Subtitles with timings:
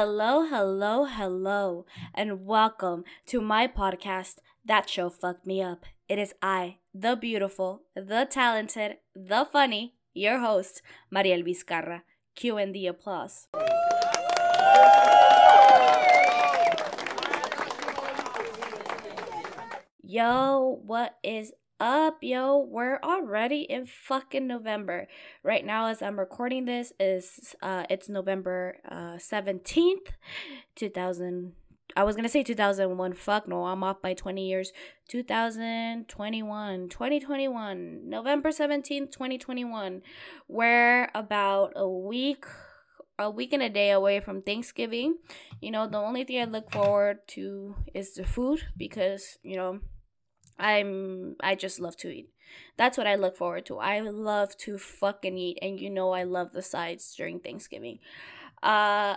[0.00, 5.84] Hello, hello, hello, and welcome to my podcast, That Show Fucked Me Up.
[6.08, 12.02] It is I, the beautiful, the talented, the funny, your host, Mariel Vizcarra.
[12.36, 13.48] Cue in the applause.
[20.04, 22.58] Yo, what is up, yo?
[22.58, 25.06] We're already in fucking November.
[25.42, 30.12] Right now, as I'm recording this, is uh, it's November uh seventeenth,
[30.74, 31.52] two thousand.
[31.96, 33.14] I was gonna say 2001.
[33.14, 34.72] Fuck no, I'm off by 20 years.
[35.08, 40.02] 2021, 2021, November 17th, 2021.
[40.46, 42.44] We're about a week,
[43.18, 45.16] a week and a day away from Thanksgiving.
[45.62, 49.80] You know, the only thing I look forward to is the food because, you know,
[50.58, 52.30] I'm I just love to eat.
[52.76, 53.78] That's what I look forward to.
[53.78, 57.98] I love to fucking eat and you know I love the sides during Thanksgiving.
[58.62, 59.16] Uh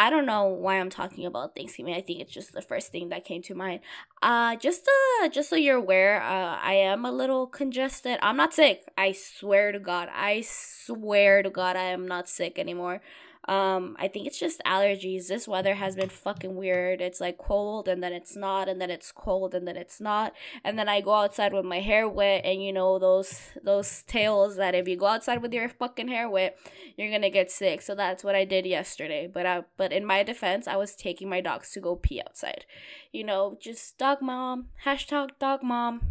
[0.00, 1.92] I don't know why I'm talking about Thanksgiving.
[1.92, 3.80] I think it's just the first thing that came to mind.
[4.22, 4.88] Uh just
[5.20, 8.18] uh just so you're aware, uh I am a little congested.
[8.22, 8.82] I'm not sick.
[8.96, 10.08] I swear to God.
[10.14, 13.00] I swear to God I am not sick anymore.
[13.48, 15.28] Um, I think it's just allergies.
[15.28, 17.00] This weather has been fucking weird.
[17.00, 20.34] It's like cold and then it's not, and then it's cold and then it's not.
[20.62, 24.56] And then I go outside with my hair wet, and you know those those tales
[24.56, 26.58] that if you go outside with your fucking hair wet,
[26.96, 27.80] you're gonna get sick.
[27.80, 29.26] So that's what I did yesterday.
[29.32, 32.66] But I, but in my defense, I was taking my dogs to go pee outside.
[33.12, 34.68] You know, just dog mom.
[34.84, 36.02] Hashtag dog mom.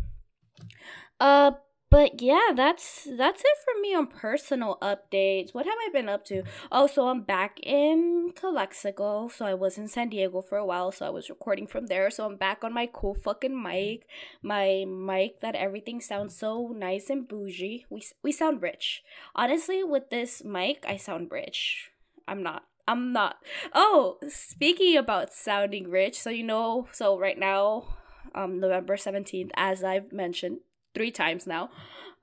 [1.20, 1.52] Uh,
[1.90, 5.54] but yeah, that's that's it for me on personal updates.
[5.54, 6.44] What have I been up to?
[6.72, 9.30] Oh, so I'm back in Calexico.
[9.30, 12.10] So I was in San Diego for a while, so I was recording from there.
[12.10, 14.06] So I'm back on my cool fucking mic,
[14.42, 17.86] my mic that everything sounds so nice and bougie.
[17.90, 19.04] We we sound rich.
[19.36, 21.92] Honestly, with this mic, I sound rich.
[22.28, 22.64] I'm not.
[22.88, 23.38] I'm not.
[23.74, 27.98] Oh, speaking about sounding rich, so you know, so right now,
[28.34, 30.60] um, November 17th, as I've mentioned,
[30.98, 31.70] three times now.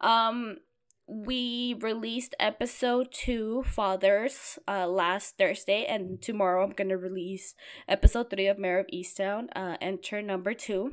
[0.00, 0.58] Um,
[1.06, 7.54] we released episode two, Fathers, uh, last Thursday, and tomorrow I'm gonna release
[7.86, 10.92] episode three of Mare of Easttown, uh, enter number two.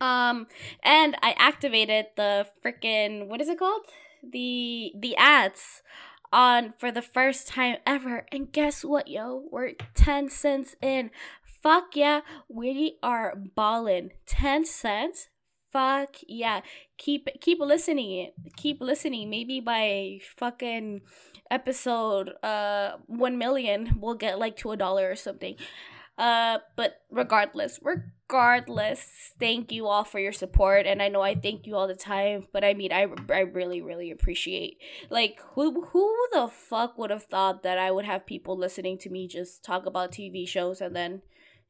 [0.00, 0.46] Um,
[0.82, 3.82] and I activated the freaking what is it called?
[4.22, 5.82] The the ads
[6.32, 8.26] on for the first time ever.
[8.30, 9.44] And guess what, yo?
[9.50, 11.10] We're 10 cents in.
[11.62, 14.10] Fuck yeah, we are balling.
[14.26, 15.28] 10 cents
[15.76, 16.16] fuck?
[16.26, 16.60] Yeah
[16.98, 18.32] keep keep listening.
[18.56, 19.30] Keep listening.
[19.30, 21.02] Maybe by fucking
[21.50, 25.56] episode uh 1 million we'll get like to a dollar or something.
[26.18, 31.66] Uh but regardless regardless thank you all for your support and i know i thank
[31.66, 34.78] you all the time but i mean i, I really really appreciate
[35.10, 39.10] like who who the fuck would have thought that i would have people listening to
[39.10, 41.20] me just talk about tv shows and then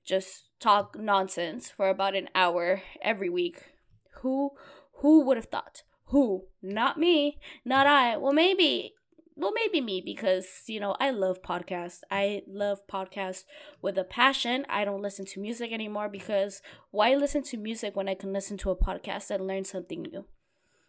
[0.04, 3.75] just talk nonsense for about an hour every week
[4.18, 4.52] who
[5.00, 5.82] who would have thought?
[6.06, 6.44] Who?
[6.62, 7.38] Not me.
[7.64, 8.16] Not I.
[8.16, 8.94] Well, maybe
[9.38, 12.00] well maybe me because you know i love podcasts.
[12.10, 13.44] I love podcasts
[13.82, 14.64] with a passion.
[14.68, 18.56] I don't listen to music anymore because why listen to music when i can listen
[18.58, 20.24] to a podcast and learn something new?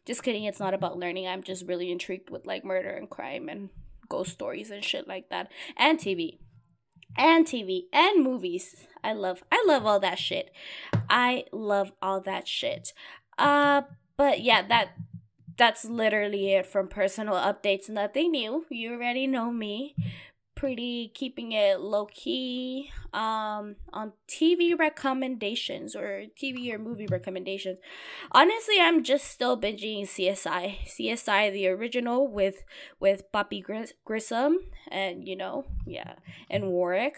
[0.06, 0.46] Just kidding.
[0.46, 1.28] It's not about learning.
[1.28, 3.70] I'm just really intrigued with like murder and crime and
[4.08, 5.52] ghost stories and shit like that.
[5.76, 6.40] And tv
[7.18, 8.88] and tv and movies.
[9.04, 10.52] I love i love all that shit.
[11.10, 12.94] I love all that shit
[13.38, 13.82] uh,
[14.16, 14.90] but yeah, that
[15.58, 17.90] that's literally it from personal updates.
[17.90, 18.66] Nothing new.
[18.70, 19.96] You already know me.
[20.56, 22.92] Pretty keeping it low key.
[23.14, 27.78] Um, on TV recommendations or TV or movie recommendations.
[28.32, 30.78] Honestly, I'm just still binging CSI.
[30.86, 32.64] CSI the original with
[33.00, 34.58] with Bobby Gris- Grissom
[34.90, 36.14] and you know yeah
[36.50, 37.18] and Warrick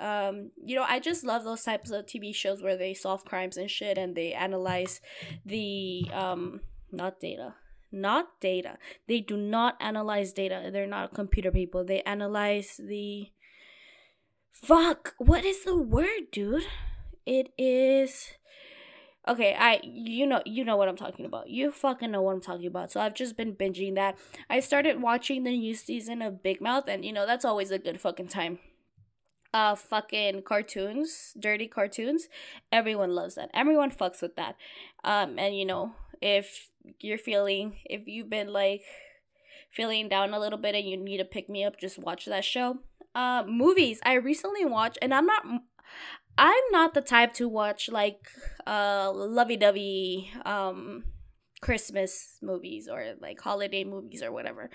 [0.00, 3.56] um you know i just love those types of tv shows where they solve crimes
[3.56, 5.00] and shit and they analyze
[5.44, 6.60] the um
[6.90, 7.54] not data
[7.92, 8.78] not data.
[9.06, 10.70] They do not analyze data.
[10.72, 11.84] They're not computer people.
[11.84, 13.30] They analyze the
[14.52, 16.66] fuck what is the word dude?
[17.26, 18.32] It is
[19.28, 21.50] okay i you know you know what i'm talking about.
[21.50, 22.90] You fucking know what i'm talking about.
[22.90, 24.16] So i've just been binging that.
[24.48, 27.78] I started watching the new season of big mouth and you know that's always a
[27.78, 28.60] good fucking time
[29.56, 32.28] uh fucking cartoons, dirty cartoons.
[32.70, 33.50] Everyone loves that.
[33.54, 34.54] Everyone fucks with that.
[35.02, 36.70] Um and you know, if
[37.00, 38.84] you're feeling if you've been like
[39.70, 42.44] feeling down a little bit and you need to pick me up, just watch that
[42.44, 42.78] show.
[43.14, 43.98] Uh movies.
[44.04, 45.42] I recently watched and I'm not
[46.38, 48.20] I'm not the type to watch like
[48.66, 51.04] uh lovey-dovey um
[51.60, 54.70] Christmas movies or like holiday movies or whatever.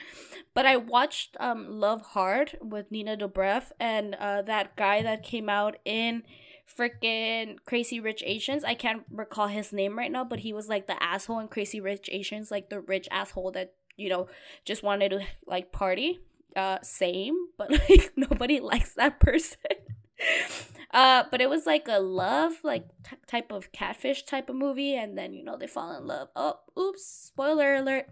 [0.53, 5.49] But I watched um Love Hard with Nina Dobrev and uh that guy that came
[5.49, 6.23] out in
[6.67, 8.63] freaking Crazy Rich Asians.
[8.63, 11.79] I can't recall his name right now, but he was like the asshole in Crazy
[11.79, 14.27] Rich Asians, like the rich asshole that, you know,
[14.65, 16.21] just wanted to like party.
[16.55, 19.57] Uh same, but like nobody likes that person.
[20.93, 24.95] Uh but it was like a love like t- type of catfish type of movie
[24.95, 26.29] and then you know they fall in love.
[26.35, 28.07] Oh oops spoiler alert.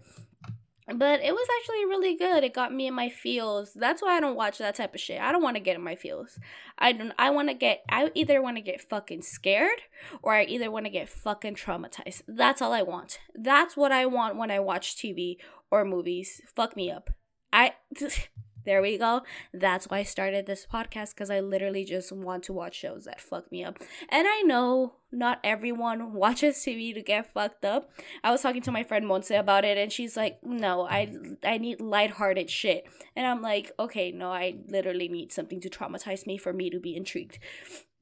[0.92, 2.42] But it was actually really good.
[2.42, 3.74] It got me in my feels.
[3.74, 5.20] That's why i don't watch that type of shit.
[5.20, 6.38] I don't want to get in my feels.
[6.78, 9.82] I don't i want to get i either want to get fucking scared
[10.22, 12.22] or i either want to get fucking traumatized.
[12.26, 13.20] That's all i want.
[13.34, 15.36] That's what i want when i watch tv
[15.70, 16.40] or movies.
[16.54, 17.10] Fuck me up.
[17.52, 17.74] I
[18.64, 19.22] there we go.
[19.52, 23.20] That's why I started this podcast because I literally just want to watch shows that
[23.20, 23.78] fuck me up.
[24.08, 27.90] And I know not everyone watches TV to get fucked up.
[28.22, 31.12] I was talking to my friend Monse about it and she's like, "No, I
[31.44, 32.86] I need lighthearted shit."
[33.16, 36.78] And I'm like, "Okay, no, I literally need something to traumatize me for me to
[36.78, 37.38] be intrigued."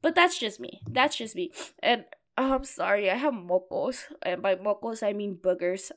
[0.02, 0.81] But that's just me.
[0.88, 1.50] That's just me.
[1.81, 2.05] And
[2.37, 4.05] oh, I'm sorry, I have mocos.
[4.22, 5.90] And by mocos I mean boogers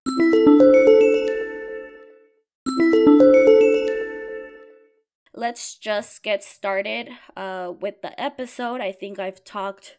[5.41, 8.79] let's just get started uh, with the episode.
[8.79, 9.97] I think I've talked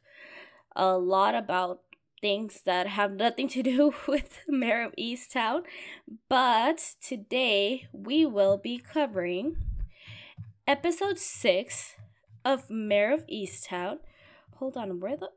[0.77, 1.81] a lot about
[2.21, 5.63] things that have nothing to do with Mare of Easttown,
[6.29, 9.57] but today we will be covering
[10.65, 11.97] episode six
[12.45, 13.97] of Mare of Easttown.
[14.59, 15.31] Hold on, where the.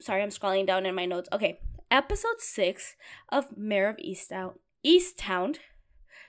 [0.00, 1.28] Sorry, I'm scrolling down in my notes.
[1.32, 2.96] Okay, episode six
[3.28, 4.54] of Mare of Easttown.
[4.84, 5.58] Easttown.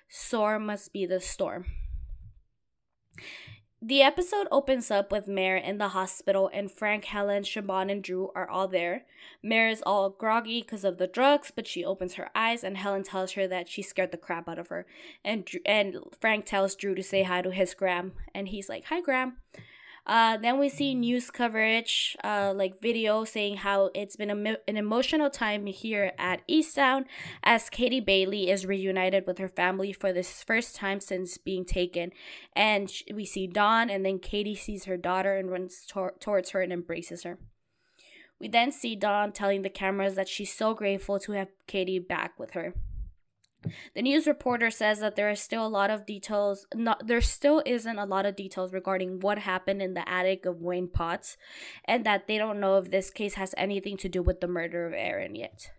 [0.08, 1.66] Sore must be the storm.
[3.82, 8.32] The episode opens up with Mare in the hospital, and Frank, Helen, Siobhan, and Drew
[8.34, 9.06] are all there.
[9.44, 13.04] Mare is all groggy because of the drugs, but she opens her eyes, and Helen
[13.04, 14.88] tells her that she scared the crap out of her.
[15.24, 19.02] And and Frank tells Drew to say hi to his gram, and he's like, "Hi,
[19.02, 19.38] gram."
[20.08, 24.78] Uh, then we see news coverage, uh, like video saying how it's been a, an
[24.78, 27.06] emotional time here at Easttown
[27.44, 32.12] as Katie Bailey is reunited with her family for the first time since being taken.
[32.56, 36.62] And we see Dawn, and then Katie sees her daughter and runs tor- towards her
[36.62, 37.40] and embraces her.
[38.40, 42.38] We then see Dawn telling the cameras that she's so grateful to have Katie back
[42.38, 42.76] with her.
[43.94, 46.66] The news reporter says that there is still a lot of details.
[46.74, 50.62] Not there still isn't a lot of details regarding what happened in the attic of
[50.62, 51.38] Wayne Potts,
[51.86, 54.86] and that they don't know if this case has anything to do with the murder
[54.86, 55.72] of Erin yet.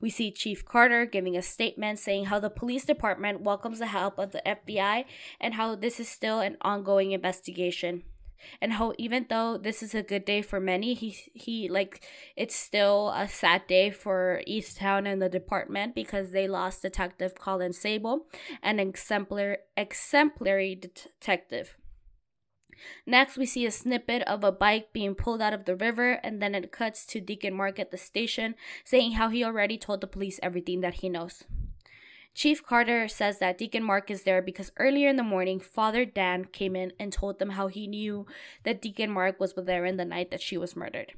[0.00, 4.18] We see Chief Carter giving a statement saying how the police department welcomes the help
[4.18, 5.04] of the FBI
[5.40, 8.02] and how this is still an ongoing investigation
[8.60, 12.04] and how even though this is a good day for many he he like
[12.36, 17.72] it's still a sad day for easttown and the department because they lost detective colin
[17.72, 18.26] zabel
[18.62, 21.76] an exemplar exemplary detective
[23.06, 26.42] Next, we see a snippet of a bike being pulled out of the river, and
[26.42, 28.54] then it cuts to Deacon Mark at the station
[28.84, 31.44] saying how he already told the police everything that he knows.
[32.34, 36.44] Chief Carter says that Deacon Mark is there because earlier in the morning, Father Dan
[36.44, 38.26] came in and told them how he knew
[38.64, 41.12] that Deacon Mark was there in the night that she was murdered.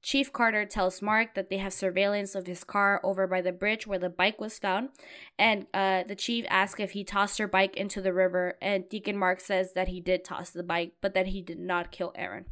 [0.00, 3.86] Chief Carter tells Mark that they have surveillance of his car over by the bridge
[3.86, 4.90] where the bike was found,
[5.38, 9.16] and uh, the chief asks if he tossed her bike into the river, and Deacon
[9.16, 12.44] Mark says that he did toss the bike, but that he did not kill Erin.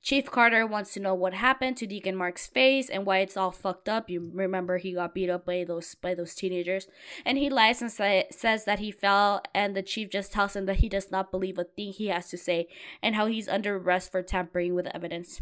[0.00, 3.50] Chief Carter wants to know what happened to Deacon Mark's face and why it's all
[3.50, 4.08] fucked up.
[4.08, 6.86] You remember he got beat up by those by those teenagers,
[7.24, 9.42] and he lies and say, says that he fell.
[9.54, 12.28] And the chief just tells him that he does not believe a thing he has
[12.30, 12.68] to say,
[13.02, 15.40] and how he's under arrest for tampering with evidence.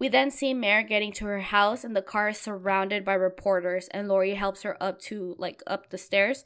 [0.00, 3.86] We then see Mare getting to her house and the car is surrounded by reporters
[3.92, 6.42] and Lori helps her up to like up the stairs.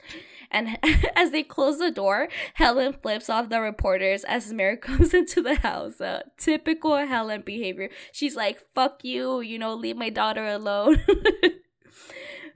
[0.51, 0.77] And
[1.17, 5.55] as they close the door, Helen flips off the reporters as Mare comes into the
[5.55, 6.01] house.
[6.01, 7.91] Uh, typical Helen behavior.
[8.11, 11.01] She's like, fuck you, you know, leave my daughter alone.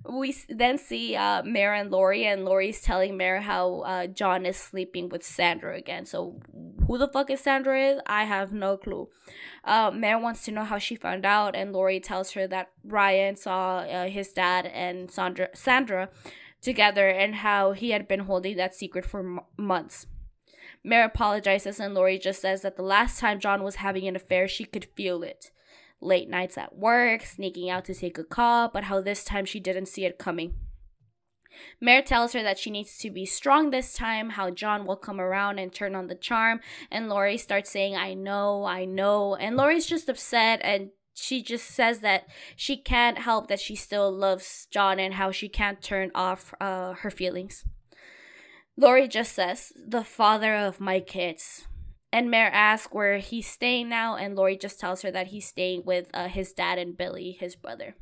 [0.04, 4.56] we then see uh, Mare and Lori, and Lori's telling Mare how uh, John is
[4.56, 6.06] sleeping with Sandra again.
[6.06, 6.40] So,
[6.86, 8.00] who the fuck is Sandra is?
[8.06, 9.08] I have no clue.
[9.64, 13.36] Uh, Mare wants to know how she found out, and Lori tells her that Ryan
[13.36, 16.10] saw uh, his dad and Sandra, Sandra
[16.62, 20.06] together and how he had been holding that secret for m- months.
[20.84, 24.46] Mare apologizes, and Lori just says that the last time John was having an affair,
[24.46, 25.50] she could feel it
[26.00, 29.60] late nights at work, sneaking out to take a call, but how this time she
[29.60, 30.54] didn't see it coming.
[31.80, 35.20] Mare tells her that she needs to be strong this time, how John will come
[35.20, 39.56] around and turn on the charm, and Lori starts saying, I know, I know, and
[39.56, 40.90] Lori's just upset and
[41.20, 45.48] she just says that she can't help that she still loves John and how she
[45.48, 47.64] can't turn off uh, her feelings.
[48.76, 51.66] Lori just says, the father of my kids.
[52.12, 55.82] And Mare asks where he's staying now, and Lori just tells her that he's staying
[55.84, 57.94] with uh, his dad and Billy, his brother.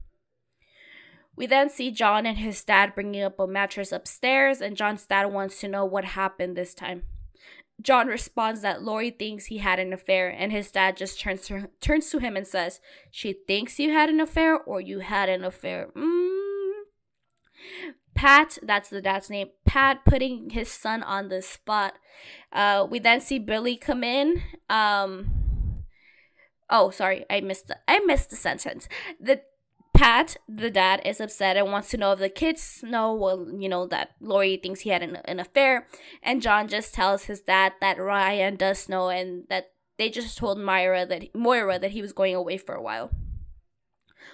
[1.35, 5.27] We then see John and his dad bringing up a mattress upstairs, and John's dad
[5.27, 7.03] wants to know what happened this time.
[7.83, 11.69] John responds that Lori thinks he had an affair, and his dad just turns to,
[11.81, 15.45] turns to him and says, She thinks you had an affair, or you had an
[15.45, 15.89] affair.
[15.95, 16.37] Mm.
[18.17, 21.95] Pat, that's the dad's name, Pat putting his son on the spot.
[22.53, 24.43] Uh, we then see Billy come in.
[24.71, 25.85] Um,
[26.71, 28.89] oh, sorry, I missed the, I missed the sentence.
[29.21, 29.43] The
[29.95, 33.69] Pat, the dad, is upset and wants to know if the kids know, well, you
[33.69, 35.87] know, that Lori thinks he had an, an affair.
[36.23, 40.59] And John just tells his dad that Ryan does know and that they just told
[40.59, 43.11] Myra that Moira that he was going away for a while.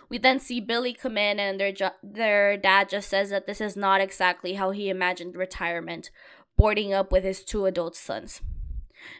[0.08, 3.60] We then see Billy come in, and their jo- their dad just says that this
[3.60, 6.10] is not exactly how he imagined retirement,
[6.56, 8.42] boarding up with his two adult sons.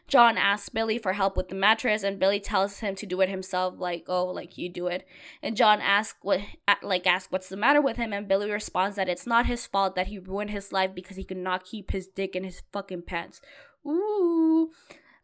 [0.07, 3.29] John asks Billy for help with the mattress, and Billy tells him to do it
[3.29, 5.07] himself, like, oh, like you do it.
[5.43, 6.41] And John asks what,
[6.83, 9.97] like, asks what's the matter with him, and Billy responds that it's not his fault
[9.97, 13.03] that he ruined his life because he could not keep his dick in his fucking
[13.03, 13.41] pants.
[13.87, 14.71] Ooh.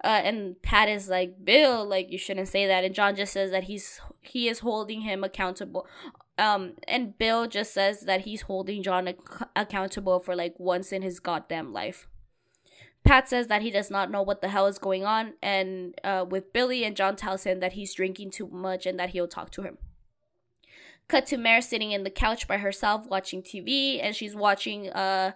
[0.04, 2.84] Uh, and Pat is like, Bill, like you shouldn't say that.
[2.84, 5.86] And John just says that he's he is holding him accountable.
[6.36, 9.18] Um, and Bill just says that he's holding John ac-
[9.56, 12.06] accountable for like once in his goddamn life.
[13.04, 16.26] Pat says that he does not know what the hell is going on, and uh,
[16.28, 19.50] with Billy and John tells him that he's drinking too much and that he'll talk
[19.52, 19.78] to him.
[21.08, 25.32] Cut to Mare sitting in the couch by herself watching TV, and she's watching uh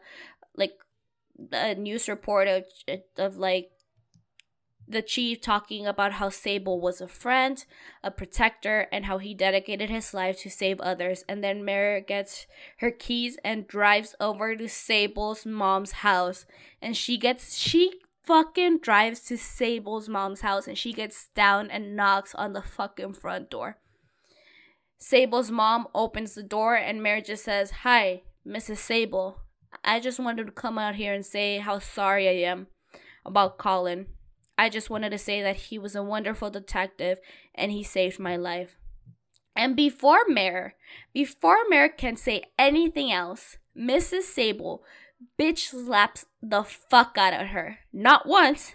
[0.54, 0.74] like
[1.50, 2.64] a news report of
[3.16, 3.71] of like
[4.86, 7.64] the chief talking about how Zabel was a friend,
[8.02, 11.24] a protector, and how he dedicated his life to save others.
[11.28, 12.46] And then Mare gets
[12.78, 16.46] her keys and drives over to Zabel's mom's house.
[16.80, 21.96] And she gets, she fucking drives to Zabel's mom's house and she gets down and
[21.96, 23.78] knocks on the fucking front door.
[25.00, 28.86] Zabel's mom opens the door and Mare just says, Hi, Mrs.
[28.86, 29.40] Zabel.
[29.84, 32.68] I just wanted to come out here and say how sorry I am
[33.24, 34.06] about Colin.
[34.58, 37.18] I just wanted to say that he was a wonderful detective
[37.54, 38.76] and he saved my life.
[39.54, 40.74] And before Mare,
[41.12, 44.34] before Mare can say anything else, Mrs.
[44.34, 44.82] Zabel
[45.38, 47.78] bitch slaps the fuck out of her.
[47.92, 48.74] Not once,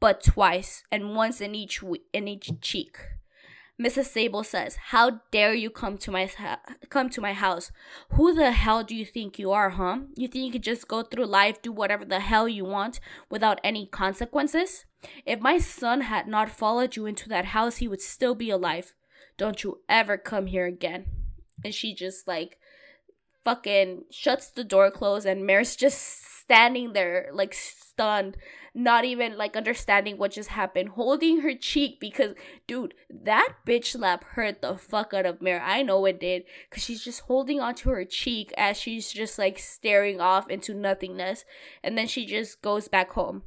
[0.00, 2.98] but twice, and once in each in each cheek.
[3.80, 4.12] Mrs.
[4.12, 6.28] Zabel says, "How dare you come to my
[6.88, 7.72] come to my house?
[8.10, 10.00] Who the hell do you think you are, huh?
[10.16, 13.00] You think you could just go through life, do whatever the hell you want
[13.30, 14.84] without any consequences?
[15.26, 18.94] If my son had not followed you into that house, he would still be alive.
[19.36, 21.06] Don't you ever come here again."
[21.64, 22.58] And she just like
[23.44, 28.36] fucking shuts the door closed and Mare's just standing there like stunned
[28.74, 32.34] not even like understanding what just happened, holding her cheek because,
[32.66, 35.62] dude, that bitch slap hurt the fuck out of Mare.
[35.62, 39.58] I know it did because she's just holding onto her cheek as she's just like
[39.58, 41.44] staring off into nothingness,
[41.82, 43.42] and then she just goes back home.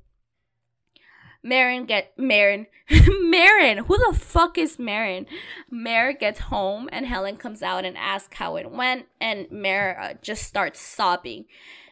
[1.46, 2.68] Marin get Marin
[3.22, 5.28] Marin who the fuck is Marin
[5.70, 10.14] Mare gets home and Helen comes out and asks how it went and Mare uh,
[10.22, 11.46] just starts sobbing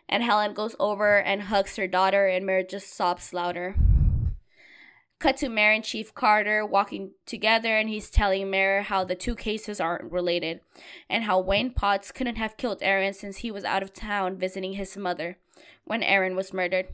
[0.09, 3.75] and Helen goes over and hugs her daughter, and Mare just sobs louder.
[5.19, 9.35] Cut to Mare and Chief Carter walking together, and he's telling Mare how the two
[9.35, 10.59] cases aren't related,
[11.09, 14.73] and how Wayne Potts couldn't have killed Erin since he was out of town visiting
[14.73, 15.37] his mother
[15.85, 16.87] when Erin was murdered.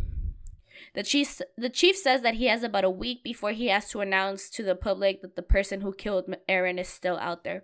[0.95, 4.01] The chief, the chief says that he has about a week before he has to
[4.01, 7.63] announce to the public that the person who killed Erin is still out there.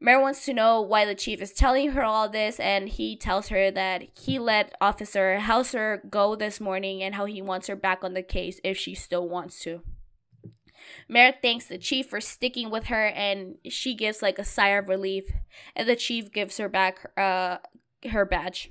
[0.00, 3.48] Mare wants to know why the chief is telling her all this, and he tells
[3.48, 8.02] her that he let Officer Hauser go this morning and how he wants her back
[8.02, 9.82] on the case if she still wants to.
[11.08, 14.88] Mare thanks the chief for sticking with her, and she gives like a sigh of
[14.88, 15.30] relief,
[15.74, 17.58] and the chief gives her back uh,
[18.10, 18.70] her badge.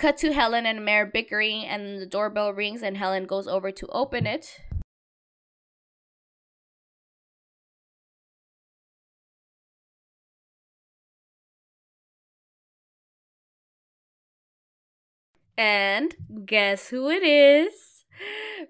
[0.00, 3.86] Cut to Helen and Mare bickering, and the doorbell rings, and Helen goes over to
[3.88, 4.62] open it.
[15.58, 16.16] And
[16.46, 17.99] guess who it is?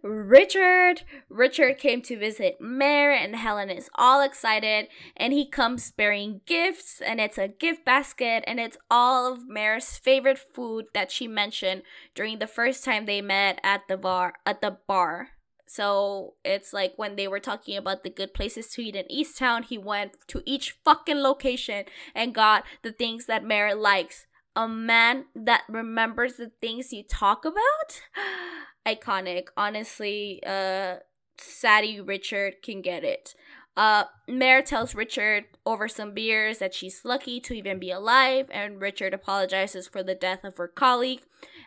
[0.03, 1.03] Richard.
[1.29, 4.89] Richard came to visit Mare, and Helen is all excited.
[5.17, 9.99] And he comes bearing gifts, and it's a gift basket, and it's all of Mare's
[9.99, 11.83] favorite food that she mentioned
[12.15, 14.35] during the first time they met at the bar.
[14.47, 15.31] At the bar,
[15.67, 19.65] So it's like when they were talking about the good places to eat in Easttown,
[19.65, 24.27] he went to each fucking location and got the things that Merritt likes.
[24.57, 28.03] A man that remembers the things you talk about?
[28.87, 29.49] Iconic.
[29.57, 30.97] Honestly, uh
[31.41, 33.35] Sadie Richard can get it.
[33.77, 38.81] Uh, Mare tells Richard over some beers that she's lucky to even be alive, and
[38.81, 41.23] Richard apologizes for the death of her colleague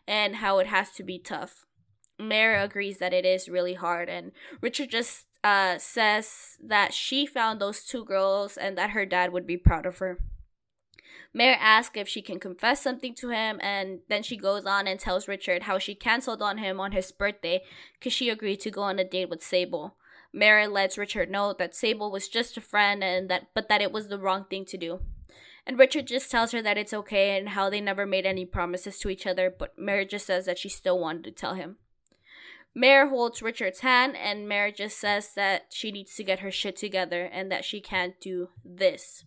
[0.08, 1.66] and how it has to be tough.
[2.20, 7.60] Mare agrees that it is really hard, and Richard just uh, says that she found
[7.60, 10.20] those two girls and that her dad would be proud of her.
[11.34, 15.00] Mare asks if she can confess something to him, and then she goes on and
[15.00, 17.64] tells Richard how she canceled on him on his birthday
[17.94, 19.96] because she agreed to go on a date with Zabel.
[20.32, 23.92] Mare lets Richard know that Zabel was just a friend and that but that it
[23.92, 25.00] was the wrong thing to do.
[25.66, 29.00] And Richard just tells her that it's okay and how they never made any promises
[29.00, 31.78] to each other, but Mare just says that she still wanted to tell him.
[32.76, 36.76] Mare holds Richard's hand, and Mare just says that she needs to get her shit
[36.76, 39.24] together and that she can't do this.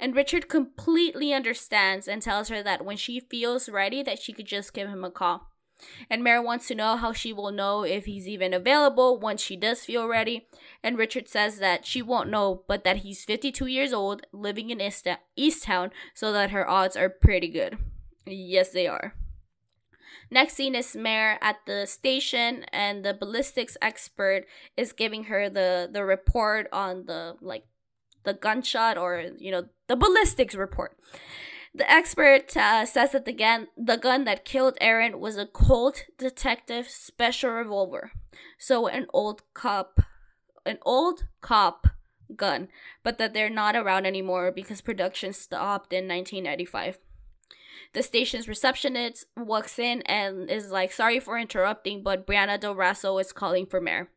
[0.00, 4.46] And Richard completely understands and tells her that when she feels ready, that she could
[4.46, 5.50] just give him a call.
[6.10, 9.56] And Mare wants to know how she will know if he's even available once she
[9.56, 10.48] does feel ready.
[10.82, 14.80] And Richard says that she won't know, but that he's 52 years old, living in
[14.80, 15.06] East
[15.38, 17.78] Easttown, so that her odds are pretty good.
[18.26, 19.14] Yes, they are.
[20.30, 24.44] Next scene is Mare at the station, and the ballistics expert
[24.76, 27.64] is giving her the the report on the like
[28.24, 30.96] the gunshot or you know the ballistics report.
[31.74, 36.06] The expert uh, says that the gun, the gun that killed Erin was a Colt
[36.18, 38.12] Detective Special Revolver,
[38.58, 40.00] so an old cop,
[40.66, 41.86] an old cop
[42.34, 42.68] gun,
[43.02, 46.98] but that they're not around anymore because production stopped in 1995
[47.94, 53.32] the station's receptionist walks in and is like, sorry for interrupting, but Brianna Del is
[53.32, 54.08] calling for Mare.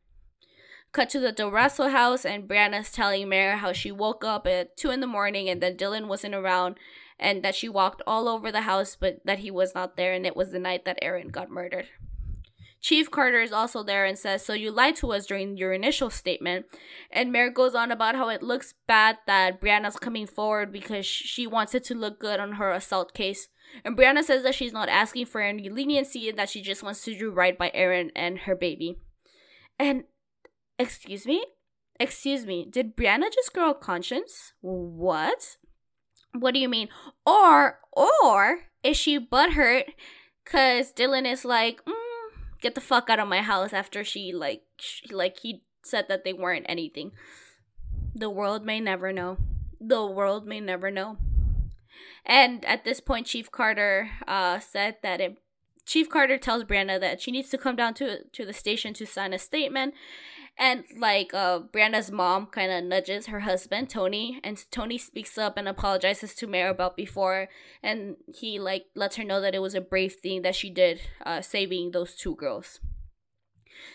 [0.91, 4.91] Cut to the Del house, and Brianna's telling Mare how she woke up at 2
[4.91, 6.75] in the morning and that Dylan wasn't around
[7.17, 10.25] and that she walked all over the house but that he was not there and
[10.25, 11.87] it was the night that Erin got murdered.
[12.81, 16.09] Chief Carter is also there and says, So you lied to us during your initial
[16.09, 16.65] statement.
[17.11, 21.45] And Mare goes on about how it looks bad that Brianna's coming forward because she
[21.45, 23.49] wants it to look good on her assault case.
[23.85, 27.03] And Brianna says that she's not asking for any leniency and that she just wants
[27.05, 28.97] to do right by Erin and her baby.
[29.77, 30.05] And,
[30.79, 31.45] excuse me?
[31.99, 34.53] Excuse me, did Brianna just grow a conscience?
[34.61, 35.57] What?
[36.33, 36.89] What do you mean?
[37.27, 39.83] Or, or, is she butthurt
[40.43, 41.93] because Dylan is like, mm,
[42.61, 44.63] get the fuck out of my house after she, like,
[45.11, 47.11] like, he said that they weren't anything.
[48.13, 49.37] The world may never know.
[49.79, 51.17] The world may never know.
[52.25, 55.37] And at this point, Chief Carter uh, said that it,
[55.85, 59.05] Chief Carter tells Brianna that she needs to come down to to the station to
[59.05, 59.95] sign a statement.
[60.57, 65.57] And like uh, Brianna's mom kind of nudges her husband Tony, and Tony speaks up
[65.57, 67.49] and apologizes to about before,
[67.81, 71.01] and he like lets her know that it was a brave thing that she did,
[71.25, 72.79] uh, saving those two girls.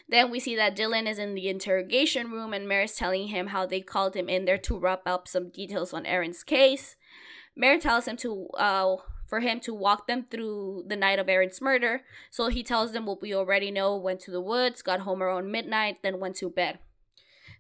[0.09, 3.67] Then we see that Dylan is in the interrogation room and Mare's telling him how
[3.67, 6.97] they called him in there to wrap up some details on Erin's case.
[7.57, 11.61] Mary tells him to uh for him to walk them through the night of Erin's
[11.61, 12.03] murder.
[12.31, 15.51] So he tells them what we already know went to the woods, got home around
[15.51, 16.79] midnight, then went to bed.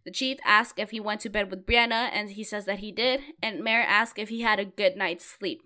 [0.05, 2.93] The chief asks if he went to bed with Brianna, and he says that he
[2.93, 3.21] did.
[3.43, 5.63] And Mare asks if he had a good night's sleep,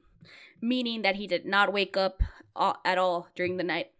[0.62, 2.22] meaning that he did not wake up
[2.56, 3.90] at all during the night.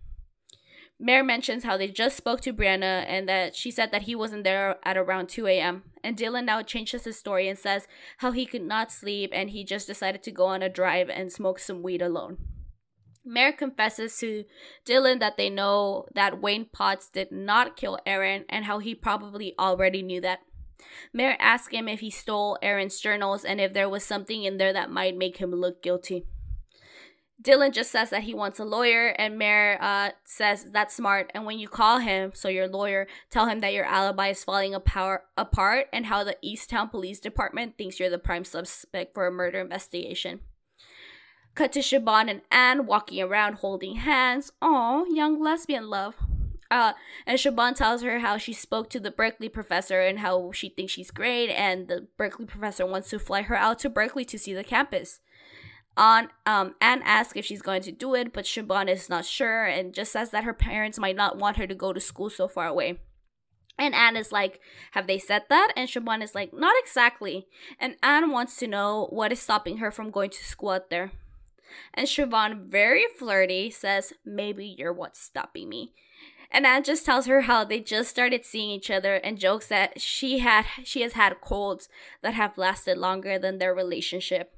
[0.99, 4.45] Mare mentions how they just spoke to Brianna and that she said that he wasn't
[4.45, 5.83] there at around 2 a.m.
[6.03, 7.87] And Dylan now changes his story and says
[8.19, 11.33] how he could not sleep and he just decided to go on a drive and
[11.33, 12.39] smoke some weed alone.
[13.25, 14.45] Mare confesses to
[14.87, 19.55] Dylan that they know that Wayne Potts did not kill Erin and how he probably
[19.59, 20.41] already knew that.
[21.13, 24.73] Mare asks him if he stole Erin's journals and if there was something in there
[24.73, 26.25] that might make him look guilty.
[27.41, 31.31] Dylan just says that he wants a lawyer, and Mare uh, says that's smart.
[31.35, 34.75] And when you call him, so your lawyer, tell him that your alibi is falling
[34.75, 39.59] apart, and how the Easttown Police Department thinks you're the prime suspect for a murder
[39.61, 40.41] investigation.
[41.55, 44.53] Cut to Siobhan and Anne walking around holding hands.
[44.63, 46.17] Aw, young lesbian love.
[46.71, 46.93] Uh,
[47.27, 50.93] and Siobhan tells her how she spoke to the Berkeley professor and how she thinks
[50.93, 54.55] she's great, and the Berkeley professor wants to fly her out to Berkeley to see
[54.55, 55.21] the campus.
[56.01, 59.93] On um, asks if she's going to do it, but Siobhan is not sure and
[59.93, 62.67] just says that her parents might not want her to go to school so far
[62.67, 63.01] away.
[63.79, 64.61] And Anne is like,
[64.93, 65.75] Have they said that?
[65.77, 67.49] And Siobhan is like, Not exactly.
[67.79, 71.13] And Anne wants to know what is stopping her from going to school out there.
[71.93, 75.93] And Siobhan, very flirty, says, Maybe you're what's stopping me.
[76.51, 80.01] And Anne just tells her how they just started seeing each other and jokes that
[80.01, 81.91] she had she has had colds
[82.23, 84.57] that have lasted longer than their relationship.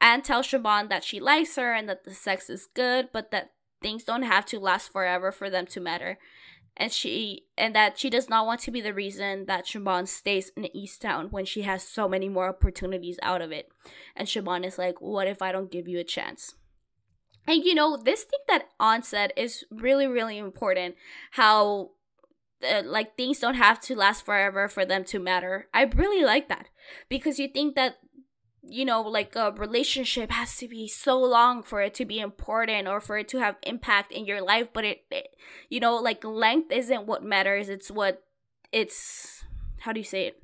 [0.00, 3.52] Anne tells Siobhan that she likes her and that the sex is good, but that
[3.80, 6.18] things don't have to last forever for them to matter.
[6.76, 10.52] And she and that she does not want to be the reason that Siobhan stays
[10.56, 13.68] in Easttown when she has so many more opportunities out of it.
[14.14, 16.54] And Siobhan is like, What if I don't give you a chance?
[17.48, 20.94] And you know, this thing that Anne said is really, really important.
[21.32, 21.90] How
[22.62, 25.68] uh, like things don't have to last forever for them to matter.
[25.72, 26.68] I really like that
[27.08, 27.98] because you think that
[28.68, 32.86] you know, like a relationship has to be so long for it to be important
[32.88, 35.36] or for it to have impact in your life, but it, it
[35.68, 37.68] you know, like length isn't what matters.
[37.68, 38.22] It's what
[38.72, 39.44] it's
[39.80, 40.42] how do you say it?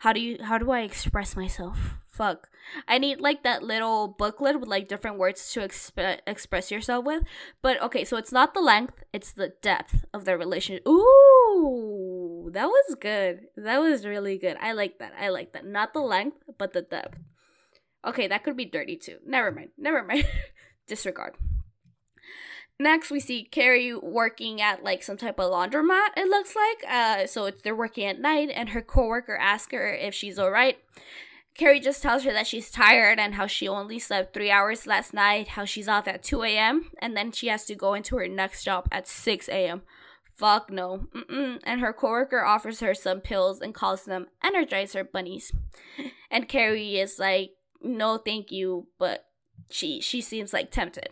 [0.00, 1.98] How do you how do I express myself?
[2.16, 2.48] Fuck.
[2.88, 7.24] I need like that little booklet with like different words to exp- express yourself with.
[7.60, 10.88] But okay, so it's not the length, it's the depth of the relationship.
[10.88, 12.15] Ooh,
[12.50, 13.46] that was good.
[13.56, 14.56] That was really good.
[14.60, 15.12] I like that.
[15.18, 15.66] I like that.
[15.66, 17.20] Not the length, but the depth.
[18.06, 19.18] Okay, that could be dirty too.
[19.26, 19.70] Never mind.
[19.76, 20.26] Never mind.
[20.86, 21.34] Disregard.
[22.78, 26.08] Next, we see Carrie working at like some type of laundromat.
[26.16, 26.90] It looks like.
[26.90, 30.50] Uh, so it's they're working at night, and her coworker asks her if she's all
[30.50, 30.76] right.
[31.56, 35.14] Carrie just tells her that she's tired and how she only slept three hours last
[35.14, 38.28] night, how she's off at 2 a.m., and then she has to go into her
[38.28, 39.80] next job at 6 a.m.
[40.36, 41.06] Fuck no.
[41.14, 41.60] Mm-mm.
[41.64, 45.52] And her coworker offers her some pills and calls them Energizer bunnies.
[46.28, 49.26] And Carrie is like, no, thank you, but
[49.70, 51.10] she she seems like tempted.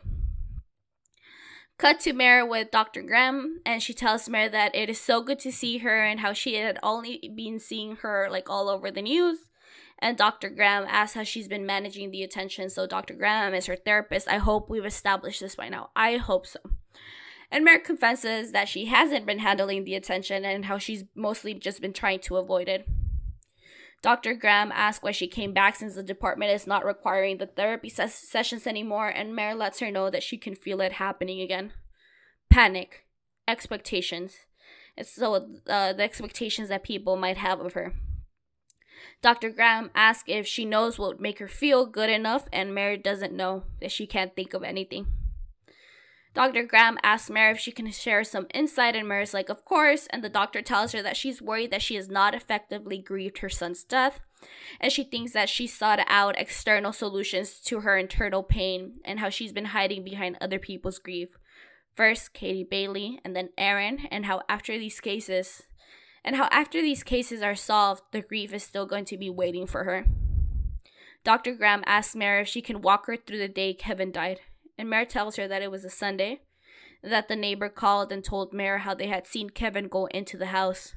[1.78, 3.00] Cut to Mare with Dr.
[3.00, 6.32] Graham, and she tells Mare that it is so good to see her and how
[6.32, 9.50] she had only been seeing her like all over the news.
[10.00, 10.50] And Dr.
[10.50, 12.70] Graham asks how she's been managing the attention.
[12.70, 13.14] So Dr.
[13.14, 14.28] Graham is her therapist.
[14.28, 15.90] I hope we've established this by now.
[15.94, 16.58] I hope so.
[17.54, 21.80] And Mare confesses that she hasn't been handling the attention and how she's mostly just
[21.80, 22.84] been trying to avoid it.
[24.02, 24.34] Dr.
[24.34, 28.28] Graham asks why she came back since the department is not requiring the therapy ses-
[28.28, 31.72] sessions anymore, and Mare lets her know that she can feel it happening again.
[32.50, 33.06] Panic,
[33.46, 34.34] expectations.
[34.96, 37.94] It's so uh, the expectations that people might have of her.
[39.22, 39.50] Dr.
[39.50, 43.32] Graham asks if she knows what would make her feel good enough, and Mare doesn't
[43.32, 45.06] know that she can't think of anything.
[46.34, 46.64] Dr.
[46.64, 50.08] Graham asks Mare if she can share some insight, and Mare's like, Of course.
[50.10, 53.48] And the doctor tells her that she's worried that she has not effectively grieved her
[53.48, 54.18] son's death,
[54.80, 59.28] and she thinks that she sought out external solutions to her internal pain and how
[59.28, 61.36] she's been hiding behind other people's grief.
[61.94, 65.62] First, Katie Bailey, and then Erin, and how after these cases,
[66.24, 69.68] and how after these cases are solved, the grief is still going to be waiting
[69.68, 70.04] for her.
[71.22, 71.54] Dr.
[71.54, 74.40] Graham asks Mare if she can walk her through the day Kevin died,
[74.78, 76.40] and Mare tells her that it was a Sunday,
[77.02, 80.46] that the neighbor called and told Mare how they had seen Kevin go into the
[80.46, 80.94] house.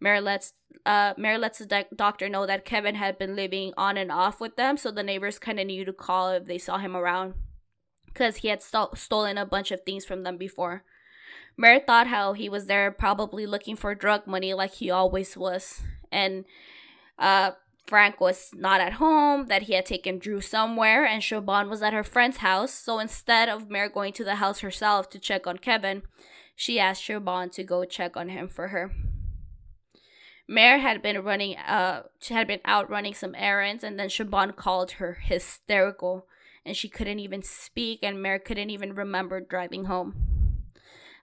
[0.00, 4.10] Mare lets uh Mare lets the doctor know that Kevin had been living on and
[4.10, 6.96] off with them, so the neighbors kind of knew to call if they saw him
[6.96, 7.34] around,
[8.06, 10.84] because he had st- stolen a bunch of things from them before.
[11.56, 15.82] Mare thought how he was there probably looking for drug money like he always was,
[16.10, 16.44] and
[17.18, 17.52] uh
[17.92, 21.92] Frank was not at home, that he had taken Drew somewhere, and Siobhan was at
[21.92, 22.72] her friend's house.
[22.72, 26.00] So instead of Mare going to the house herself to check on Kevin,
[26.56, 28.92] she asked Siobhan to go check on him for her.
[30.48, 34.56] Mare had been running uh she had been out running some errands and then Siobhan
[34.56, 36.26] called her hysterical
[36.64, 40.14] and she couldn't even speak and Mare couldn't even remember driving home.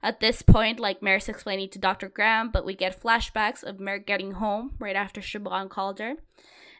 [0.03, 2.09] At this point, like Mare's explaining to Dr.
[2.09, 6.13] Graham, but we get flashbacks of Mare getting home right after Siobhan called her.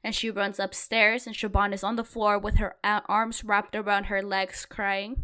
[0.04, 4.06] And she runs upstairs, and Siobhan is on the floor with her arms wrapped around
[4.06, 5.24] her legs, crying.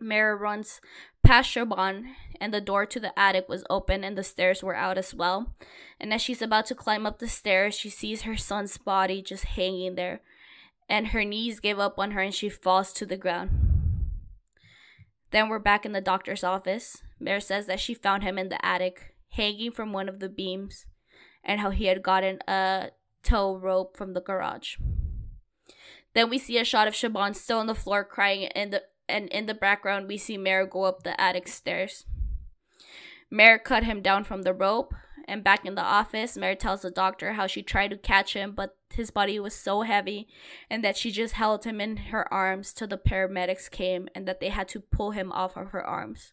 [0.00, 0.80] Mare runs
[1.22, 4.98] past Siobhan, and the door to the attic was open, and the stairs were out
[4.98, 5.54] as well.
[6.00, 9.44] And as she's about to climb up the stairs, she sees her son's body just
[9.44, 10.20] hanging there,
[10.88, 13.50] and her knees give up on her, and she falls to the ground.
[15.30, 17.02] Then we're back in the doctor's office.
[17.18, 20.86] Mare says that she found him in the attic, hanging from one of the beams,
[21.42, 22.90] and how he had gotten a
[23.24, 24.76] tow rope from the garage.
[26.14, 29.28] Then we see a shot of Siobhan still on the floor crying, and the and
[29.28, 32.06] in the background we see Mare go up the attic stairs.
[33.30, 34.94] Mare cut him down from the rope,
[35.26, 38.52] and back in the office, Mare tells the doctor how she tried to catch him,
[38.52, 40.28] but his body was so heavy,
[40.70, 44.40] and that she just held him in her arms till the paramedics came, and that
[44.40, 46.32] they had to pull him off of her arms.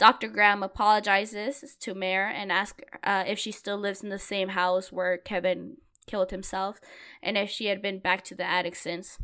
[0.00, 0.28] Dr.
[0.28, 4.90] Graham apologizes to Mare and asks uh, if she still lives in the same house
[4.90, 6.80] where Kevin killed himself,
[7.22, 9.18] and if she had been back to the attic since.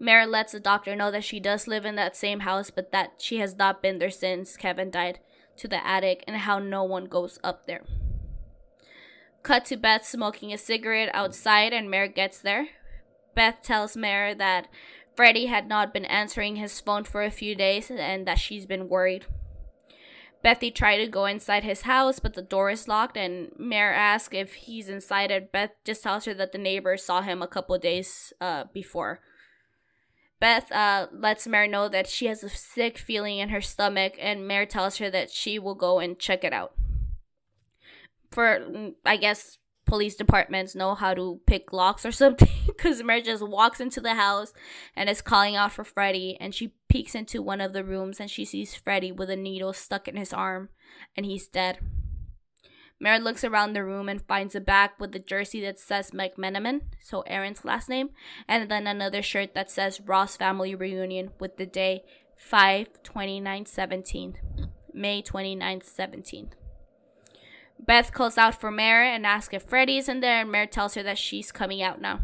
[0.00, 3.12] Mare lets the doctor know that she does live in that same house, but that
[3.18, 5.20] she has not been there since Kevin died,
[5.56, 7.82] to the attic, and how no one goes up there.
[9.44, 12.70] Cut to Beth smoking a cigarette outside, and Mare gets there.
[13.36, 14.66] Beth tells Mare that
[15.14, 18.88] Freddie had not been answering his phone for a few days and that she's been
[18.88, 19.26] worried.
[20.44, 24.34] Bethy tried to go inside his house, but the door is locked, and Mare asks
[24.36, 27.78] if he's inside, and Beth just tells her that the neighbor saw him a couple
[27.78, 29.20] days uh, before.
[30.40, 34.46] Beth uh, lets Mare know that she has a sick feeling in her stomach, and
[34.46, 36.74] Mare tells her that she will go and check it out.
[38.30, 39.56] For, mm, I guess,
[39.94, 44.14] police departments know how to pick locks or something because Mare just walks into the
[44.14, 44.52] house
[44.96, 48.28] and is calling out for Freddie and she peeks into one of the rooms and
[48.28, 50.68] she sees Freddie with a needle stuck in his arm
[51.16, 51.78] and he's dead.
[52.98, 56.80] Mare looks around the room and finds a bag with a jersey that says McMenamin,
[57.00, 58.08] so Erin's last name,
[58.48, 62.02] and then another shirt that says Ross Family Reunion with the day
[62.36, 64.38] 5 29 17.
[64.92, 66.52] May 29th, 17th.
[67.86, 71.02] Beth calls out for Mare and asks if Freddie's in there, and Mare tells her
[71.02, 72.20] that she's coming out now.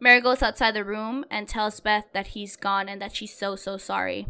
[0.00, 3.54] Mare goes outside the room and tells Beth that he's gone and that she's so,
[3.54, 4.26] so sorry.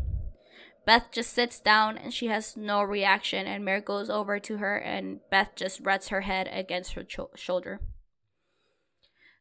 [0.85, 4.77] Beth just sits down and she has no reaction, and Mare goes over to her,
[4.77, 7.81] and Beth just rests her head against her cho- shoulder.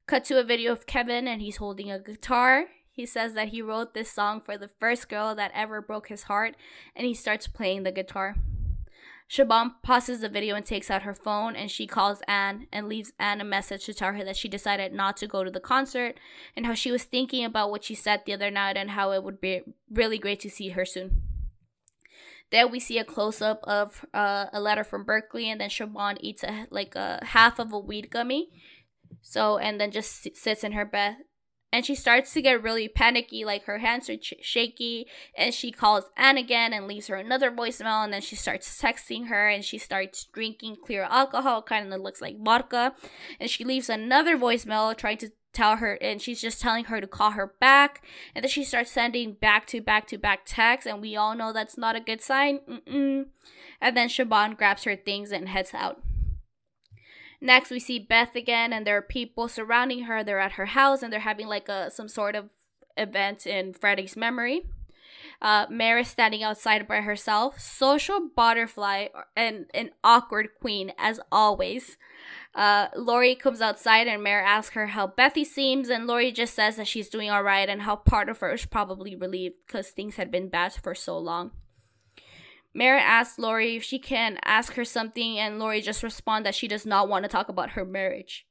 [0.06, 2.66] Cut to a video of Kevin, and he's holding a guitar.
[2.92, 6.24] He says that he wrote this song for the first girl that ever broke his
[6.24, 6.56] heart,
[6.96, 8.36] and he starts playing the guitar.
[9.34, 13.13] Siobhan pauses the video and takes out her phone and she calls Anne and leaves
[13.17, 16.19] Anne a message to tell her that she decided not to go to the concert
[16.56, 19.24] and how she was thinking about what she said the other night and how it
[19.24, 21.24] would be really great to see her soon.
[22.52, 26.17] Then we see a close up of uh, a letter from Berkeley and then Siobhan
[26.19, 28.50] eats a, like a half of a weed gummy.
[29.24, 31.15] So and then just sits in her bed
[31.73, 35.71] and she starts to get really panicky like her hands are ch- shaky and she
[35.71, 39.65] calls anne again and leaves her another voicemail and then she starts texting her and
[39.65, 42.93] she starts drinking clear alcohol kind of looks like vodka
[43.39, 47.07] and she leaves another voicemail trying to tell her and she's just telling her to
[47.07, 51.01] call her back and then she starts sending back to back to back texts and
[51.01, 53.25] we all know that's not a good sign Mm-mm.
[53.81, 56.01] and then Siobhan grabs her things and heads out
[57.43, 60.23] Next, we see Beth again, and there are people surrounding her.
[60.23, 62.51] They're at her house, and they're having like a some sort of
[62.95, 64.63] event in Freddy's memory.
[65.41, 67.60] Uh, is standing outside by herself.
[67.60, 71.97] Social butterfly and an awkward queen, as always.
[72.56, 76.77] Uh, Lori comes outside and Mare asks her how Bethy seems, and Lori just says
[76.77, 80.32] that she's doing alright and how part of her is probably relieved because things had
[80.32, 81.51] been bad for so long.
[82.73, 86.67] Mare asks Lori if she can ask her something, and Lori just responds that she
[86.67, 88.45] does not want to talk about her marriage.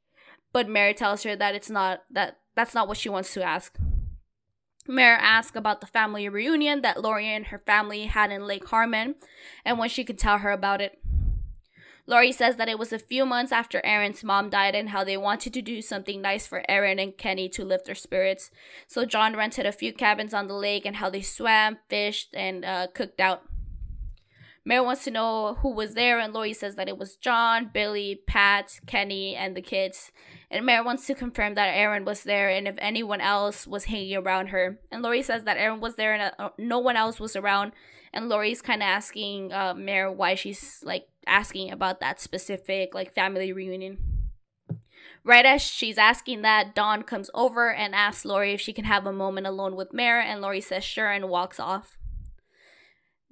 [0.52, 3.76] But Mare tells her that it's not that that's not what she wants to ask.
[4.87, 9.14] Mare asks about the family reunion that Lori and her family had in Lake Harmon
[9.64, 10.98] and when she could tell her about it.
[12.04, 15.16] Lori says that it was a few months after Erin's mom died and how they
[15.16, 18.50] wanted to do something nice for Erin and Kenny to lift their spirits.
[18.88, 22.64] So John rented a few cabins on the lake and how they swam, fished, and
[22.64, 23.44] uh, cooked out.
[24.64, 28.22] Mare wants to know who was there, and Lori says that it was John, Billy,
[28.29, 30.12] Pat, Kenny, and the kids.
[30.51, 34.16] And Mare wants to confirm that Erin was there and if anyone else was hanging
[34.16, 34.79] around her.
[34.92, 37.72] And Lori says that Erin was there and uh, no one else was around.
[38.12, 43.14] And Lori's kind of asking uh, Mare why she's like asking about that specific like
[43.14, 43.98] family reunion.
[45.25, 49.07] Right as she's asking that, Dawn comes over and asks Lori if she can have
[49.07, 51.96] a moment alone with Mare, and Lori says sure and walks off.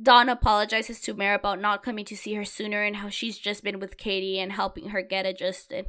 [0.02, 3.62] Dawn apologizes to Mare about not coming to see her sooner and how she's just
[3.62, 5.86] been with Katie and helping her get adjusted.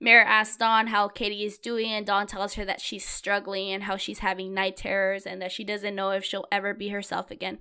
[0.00, 3.82] Mare asks Dawn how Katie is doing, and Dawn tells her that she's struggling and
[3.82, 7.30] how she's having night terrors and that she doesn't know if she'll ever be herself
[7.30, 7.58] again.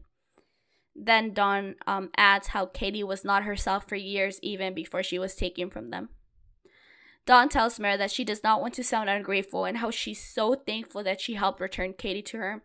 [0.95, 5.35] Then Dawn um, adds how Katie was not herself for years, even before she was
[5.35, 6.09] taken from them.
[7.27, 10.55] Dawn tells Mare that she does not want to sound ungrateful and how she's so
[10.55, 12.63] thankful that she helped return Katie to her.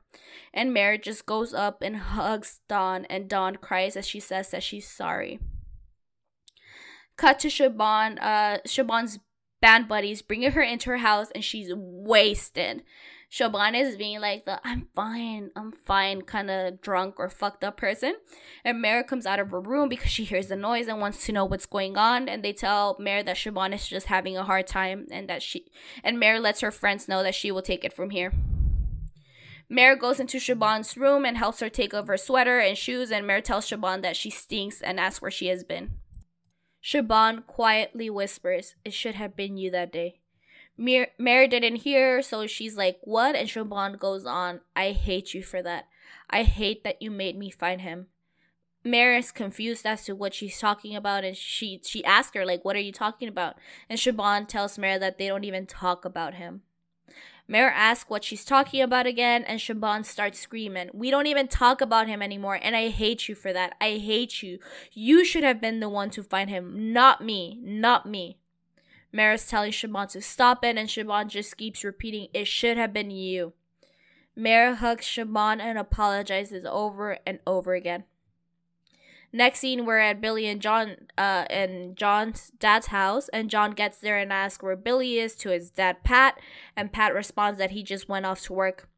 [0.55, 4.63] And Mare just goes up and hugs Dawn, and Dawn cries as she says that
[4.63, 5.41] she's sorry.
[7.17, 8.19] Cut to Siobhan.
[8.23, 8.59] Uh,
[9.61, 12.83] band buddies bringing her into her house, and she's wasted.
[13.33, 17.79] Siobhan is being like the I'm fine, I'm fine kind of drunk or fucked up
[17.79, 18.17] person.
[18.63, 21.33] And Mare comes out of her room because she hears the noise and wants to
[21.33, 22.29] know what's going on.
[22.29, 25.65] And they tell Mare that Siobhan is just having a hard time and that she
[26.05, 28.35] and Mare lets her friends know that she will take it from here.
[29.67, 33.27] Mare goes into Siobhan's room and helps her take off her sweater and shoes, and
[33.27, 35.93] Mare tells Siobhan that she stinks and asks where she has been.
[36.85, 40.22] Siobhan quietly whispers, It should have been you that day.
[40.77, 43.37] Mare, Mare didn't hear, so she's like, What?
[43.37, 45.89] And Siobhan goes on, I hate you for that.
[46.31, 48.07] I hate that you made me find him.
[48.85, 52.65] Mare is confused as to what she's talking about, and she she asks her like,
[52.65, 53.57] "What are you talking about?"
[53.89, 56.63] And Siobhan tells Mare that they don't even talk about him.
[57.49, 61.81] Mare asks what she's talking about again, and Siobhan starts screaming, We don't even talk
[61.81, 63.75] about him anymore, and I hate you for that.
[63.81, 64.59] I hate you.
[64.93, 68.39] You should have been the one to find him, not me, not me.
[69.13, 72.93] Mare is telling Siobhan to stop it, and Siobhan just keeps repeating, It should have
[72.93, 73.53] been you.
[74.35, 78.05] Mare hugs Siobhan and apologizes over and over again.
[79.35, 83.99] Next scene, we're at Billy and John, uh, and John's dad's house, and John gets
[83.99, 86.39] there and asks where Billy is to his dad, Pat,
[86.77, 88.89] and Pat responds that he just went off to work.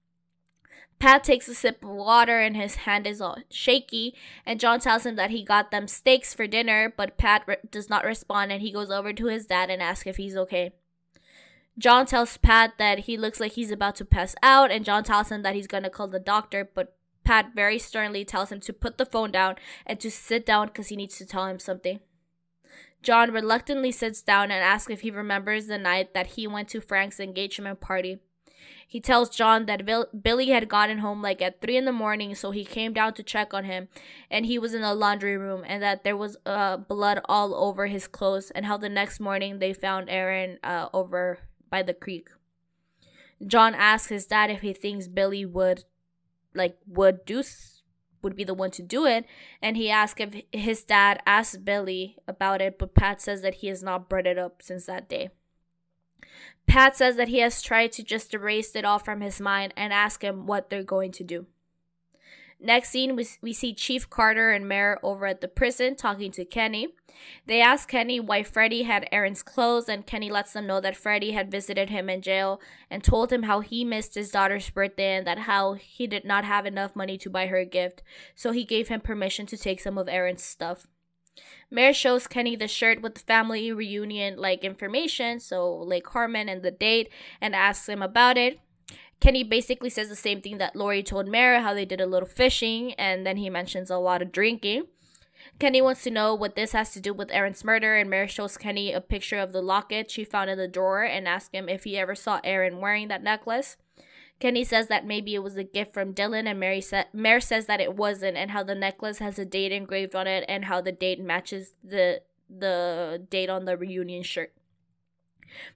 [0.99, 4.15] Pat takes a sip of water and his hand is all shaky,
[4.47, 7.91] and John tells him that he got them steaks for dinner, but Pat re- does
[7.91, 10.73] not respond and he goes over to his dad and asks if he's okay.
[11.77, 15.31] John tells Pat that he looks like he's about to pass out, and John tells
[15.31, 18.97] him that he's gonna call the doctor, but Pat very sternly tells him to put
[18.97, 22.01] the phone down and to sit down because he needs to tell him something.
[23.03, 26.81] John reluctantly sits down and asks if he remembers the night that he went to
[26.81, 28.21] Frank's engagement party.
[28.95, 32.37] He tells John that Bill- Billy had gotten home like at 3 in the morning,
[32.37, 33.89] so he came down to check on him,
[34.31, 37.89] and he was in the laundry room, and that there was uh, blood all over
[37.89, 42.29] his clothes, and how the next morning they found Erin uh, over by the creek.
[43.45, 45.83] John asks his dad if he thinks Billy would
[46.55, 47.43] like would do
[48.23, 49.27] would be the one to do it
[49.61, 53.67] and he asked if his dad asked billy about it but pat says that he
[53.67, 55.31] has not brought it up since that day
[56.67, 59.93] pat says that he has tried to just erase it all from his mind and
[59.93, 61.47] ask him what they're going to do
[62.65, 66.47] Next scene, we, we see Chief Carter and Mare over at the prison talking to
[66.47, 66.89] Kenny.
[67.47, 71.33] They ask Kenny why Freddie had Erin's clothes, and Kenny lets them know that Freddie
[71.33, 75.27] had visited him in jail and told him how he missed his daughter's birthday and
[75.27, 78.03] that how he did not have enough money to buy her a gift,
[78.35, 80.87] so he gave him permission to take some of Erin's stuff.
[81.71, 86.63] Mare shows Kenny the shirt with the family reunion like information, so like Harmon and
[86.63, 88.61] the date, and asks him about it.
[89.21, 92.29] Kenny basically says the same thing that Lori told Mara, how they did a little
[92.29, 94.85] fishing, and then he mentions a lot of drinking.
[95.59, 98.57] Kenny wants to know what this has to do with Erin's murder, and Mary shows
[98.57, 101.85] Kenny a picture of the locket she found in the drawer and asks him if
[101.85, 103.77] he ever saw Erin wearing that necklace.
[104.41, 107.67] Kenny says that maybe it was a gift from Dylan, and Mary sa- Mare says
[107.67, 110.81] that it wasn't, and how the necklace has a date engraved on it, and how
[110.81, 114.53] the date matches the the date on the reunion shirt.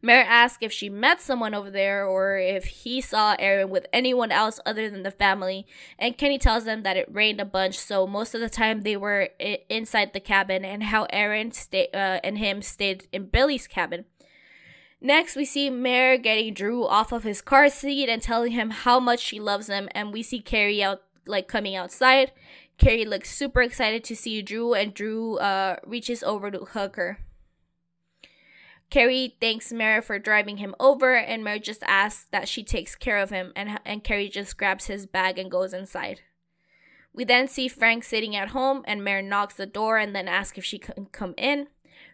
[0.02, 4.32] Mare asks if she met someone over there or if he saw Erin with anyone
[4.32, 5.66] else other than the family,
[5.98, 8.96] and Kenny tells them that it rained a bunch, so most of the time they
[8.96, 13.66] were I- inside the cabin, and how Erin stay- uh, and him stayed in Billy's
[13.66, 14.04] cabin.
[15.00, 18.98] Next, we see Mare getting Drew off of his car seat and telling him how
[18.98, 22.32] much she loves him, and we see Carrie out like coming outside.
[22.78, 27.18] Carrie looks super excited to see Drew, and Drew uh, reaches over to hug her.
[28.90, 33.18] Carrie thanks Mare for driving him over, and Mare just asks that she takes care
[33.18, 36.22] of him, and, and Carrie just grabs his bag and goes inside.
[37.12, 40.56] We then see Frank sitting at home, and Mare knocks the door and then asks
[40.58, 41.68] if she can come in.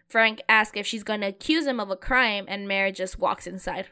[0.07, 3.47] Frank asks if she's going to accuse him of a crime, and Mare just walks
[3.47, 3.89] inside.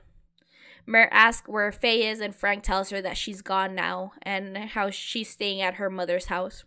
[0.85, 4.89] Mare asks where Faye is, and Frank tells her that she's gone now and how
[4.89, 6.65] she's staying at her mother's house.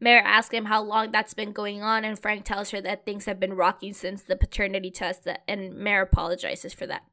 [0.00, 3.24] Mare asks him how long that's been going on, and Frank tells her that things
[3.24, 7.04] have been rocky since the paternity test, and Mare apologizes for that.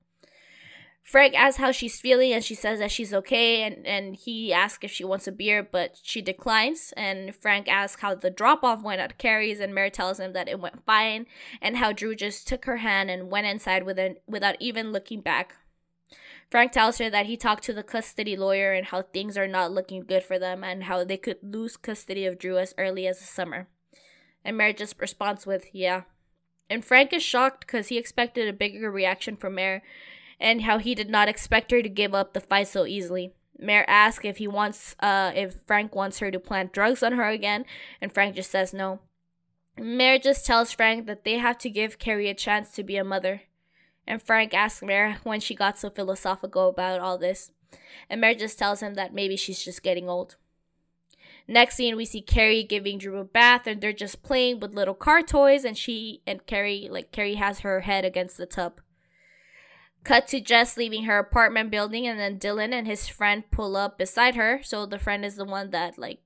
[1.03, 4.83] Frank asks how she's feeling, and she says that she's okay, and, and he asks
[4.83, 6.93] if she wants a beer, but she declines.
[6.95, 10.47] And Frank asks how the drop off went at Carrie's, and Mary tells him that
[10.47, 11.25] it went fine,
[11.61, 15.21] and how Drew just took her hand and went inside with it without even looking
[15.21, 15.55] back.
[16.49, 19.71] Frank tells her that he talked to the custody lawyer and how things are not
[19.71, 23.19] looking good for them and how they could lose custody of Drew as early as
[23.19, 23.67] the summer.
[24.43, 26.03] And Mary just responds with, yeah.
[26.69, 29.83] And Frank is shocked because he expected a bigger reaction from Mare
[30.39, 33.33] and how he did not expect her to give up the fight so easily.
[33.57, 37.27] Mare asks if he wants, uh, if Frank wants her to plant drugs on her
[37.27, 37.65] again,
[37.99, 38.99] and Frank just says no.
[39.77, 43.03] Mare just tells Frank that they have to give Carrie a chance to be a
[43.03, 43.41] mother
[44.09, 47.51] and Frank asks Mare when she got so philosophical about all this.
[48.09, 50.35] And Mare just tells him that maybe she's just getting old.
[51.47, 54.95] Next scene, we see Carrie giving Drew a bath, and they're just playing with little
[54.95, 58.81] car toys, and she and Carrie, like Carrie, has her head against the tub.
[60.03, 63.97] Cut to Jess leaving her apartment building, and then Dylan and his friend pull up
[63.97, 64.61] beside her.
[64.63, 66.19] So the friend is the one that like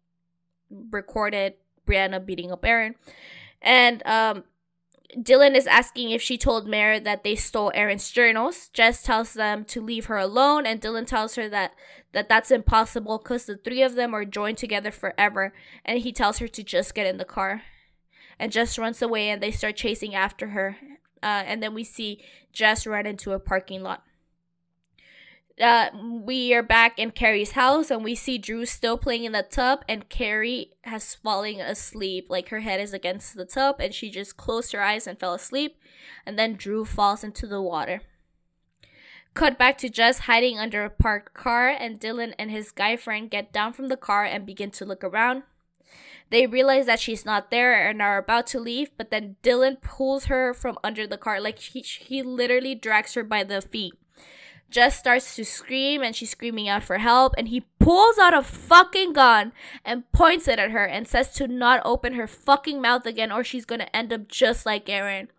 [0.69, 1.55] recorded
[1.88, 2.95] Brianna beating up Erin,
[3.61, 4.43] and um,
[5.17, 8.69] Dylan is asking if she told Mare that they stole Erin's journals.
[8.69, 11.74] Jess tells them to leave her alone, and Dylan tells her that,
[12.13, 15.53] that that's impossible because the three of them are joined together forever.
[15.86, 17.61] And he tells her to just get in the car.
[18.39, 20.78] And Jess runs away, and they start chasing after her.
[21.24, 22.21] Uh, and then we see
[22.51, 24.03] Jess run into a parking lot
[25.61, 25.89] uh,
[26.24, 29.84] we are back in Carrie's house and we see Drew still playing in the tub
[29.88, 32.28] and Carrie has fallen asleep.
[32.30, 35.34] Like her head is against the tub and she just closed her eyes and fell
[35.34, 35.78] asleep.
[36.26, 38.01] And then Drew falls into the water.
[39.36, 43.30] Cut back to Jess hiding under a parked car and Dylan and his guy friend
[43.30, 45.43] get down from the car and begin to look around.
[46.34, 50.25] They realize that she's not there and are about to leave, but then Dylan pulls
[50.25, 51.39] her from under the car.
[51.39, 53.93] Like he, he literally drags her by the feet.
[54.67, 58.41] Jess starts to scream and she's screaming out for help and he pulls out a
[58.41, 59.51] fucking gun
[59.86, 63.43] and points it at her and says to not open her fucking mouth again or
[63.43, 65.29] she's gonna end up just like Erin.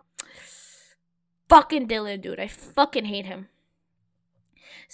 [1.49, 2.39] Fucking Dylan, dude.
[2.39, 3.49] I fucking hate him.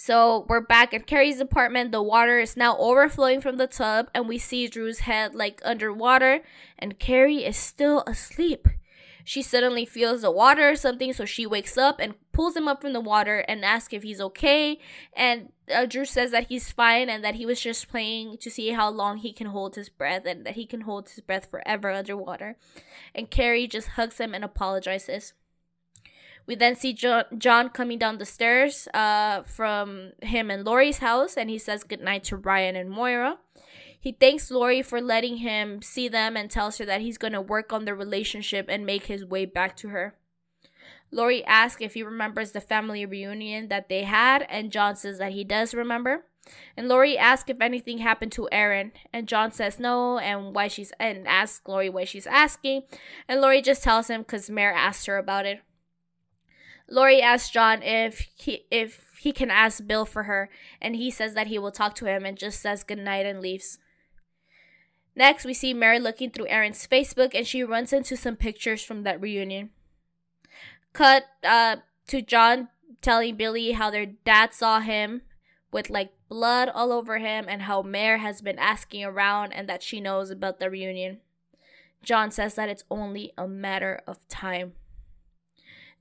[0.03, 1.91] So we're back at Carrie's apartment.
[1.91, 6.41] The water is now overflowing from the tub, and we see Drew's head like underwater,
[6.79, 8.67] and Carrie is still asleep.
[9.23, 12.81] She suddenly feels the water or something, so she wakes up and pulls him up
[12.81, 14.79] from the water and asks if he's okay.
[15.15, 18.69] And uh, Drew says that he's fine and that he was just playing to see
[18.69, 21.91] how long he can hold his breath and that he can hold his breath forever
[21.91, 22.57] underwater.
[23.13, 25.33] And Carrie just hugs him and apologizes.
[26.51, 31.49] We then see John, coming down the stairs uh, from him and Lori's house, and
[31.49, 33.37] he says goodnight to Ryan and Moira.
[33.97, 37.39] He thanks Lori for letting him see them and tells her that he's going to
[37.39, 40.15] work on their relationship and make his way back to her.
[41.09, 45.31] Lori asks if he remembers the family reunion that they had, and John says that
[45.31, 46.25] he does remember.
[46.75, 50.91] And Lori asks if anything happened to Erin, and John says no, and why she's
[50.99, 52.81] and asks Lori why she's asking,
[53.25, 55.61] and Lori just tells him because Mare asked her about it.
[56.91, 60.49] Lori asks John if he if he can ask Bill for her,
[60.81, 63.79] and he says that he will talk to him and just says goodnight and leaves.
[65.15, 69.03] Next, we see Mary looking through Erin's Facebook and she runs into some pictures from
[69.03, 69.71] that reunion.
[70.93, 71.77] Cut uh,
[72.07, 72.69] to John
[73.01, 75.21] telling Billy how their dad saw him
[75.71, 79.83] with like blood all over him and how Mare has been asking around and that
[79.83, 81.19] she knows about the reunion.
[82.03, 84.73] John says that it's only a matter of time.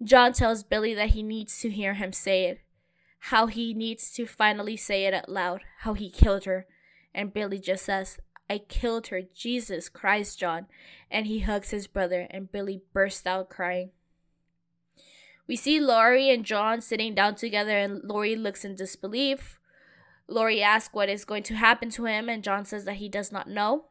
[0.03, 2.61] John tells Billy that he needs to hear him say it,
[3.24, 6.66] how he needs to finally say it out loud, how he killed her.
[7.14, 9.22] And Billy just says, I killed her.
[9.22, 10.66] Jesus Christ, John.
[11.11, 13.90] And he hugs his brother, and Billy bursts out crying.
[15.46, 19.59] We see Lori and John sitting down together, and Lori looks in disbelief.
[20.28, 23.32] Lori asks what is going to happen to him, and John says that he does
[23.32, 23.86] not know.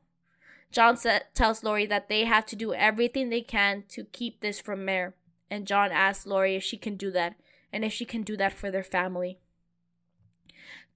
[0.71, 4.59] John sa- tells Lori that they have to do everything they can to keep this
[4.59, 5.15] from Mare,
[5.49, 7.35] and John asks Lori if she can do that,
[7.71, 9.39] and if she can do that for their family.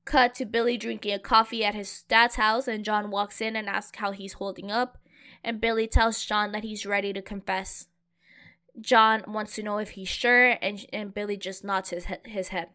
[0.06, 3.70] Cut to Billy drinking a coffee at his dad's house, and John walks in and
[3.70, 4.98] asks how he's holding up.
[5.44, 7.88] And Billy tells John that he's ready to confess.
[8.80, 12.70] John wants to know if he's sure, and, and Billy just nods his, his head.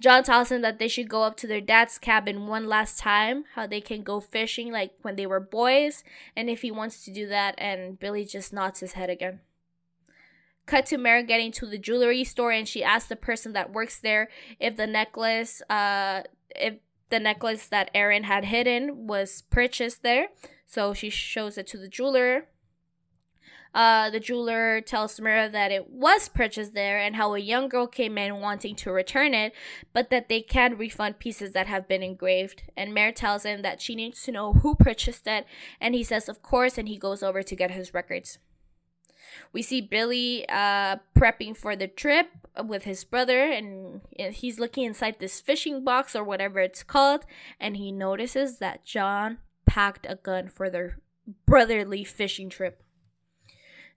[0.00, 3.44] John tells him that they should go up to their dad's cabin one last time,
[3.54, 6.02] how they can go fishing like when they were boys,
[6.34, 9.40] and if he wants to do that, and Billy just nods his head again.
[10.66, 13.98] Cut to Mary getting to the jewelry store and she asks the person that works
[13.98, 16.22] there if the necklace, uh,
[16.54, 16.74] if
[17.08, 20.28] the necklace that Erin had hidden was purchased there.
[20.66, 22.46] So she shows it to the jeweler.
[23.72, 27.86] Uh, the jeweler tells Mira that it was purchased there and how a young girl
[27.86, 29.52] came in wanting to return it,
[29.92, 32.64] but that they can refund pieces that have been engraved.
[32.76, 35.46] And Mare tells him that she needs to know who purchased it,
[35.80, 38.38] and he says, of course, and he goes over to get his records.
[39.52, 42.28] We see Billy uh, prepping for the trip
[42.64, 47.24] with his brother, and he's looking inside this fishing box or whatever it's called,
[47.58, 50.98] and he notices that John packed a gun for their
[51.46, 52.82] brotherly fishing trip.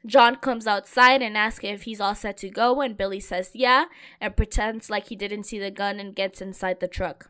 [0.05, 3.85] John comes outside and asks if he's all set to go, and Billy says yeah,
[4.19, 7.29] and pretends like he didn't see the gun and gets inside the truck.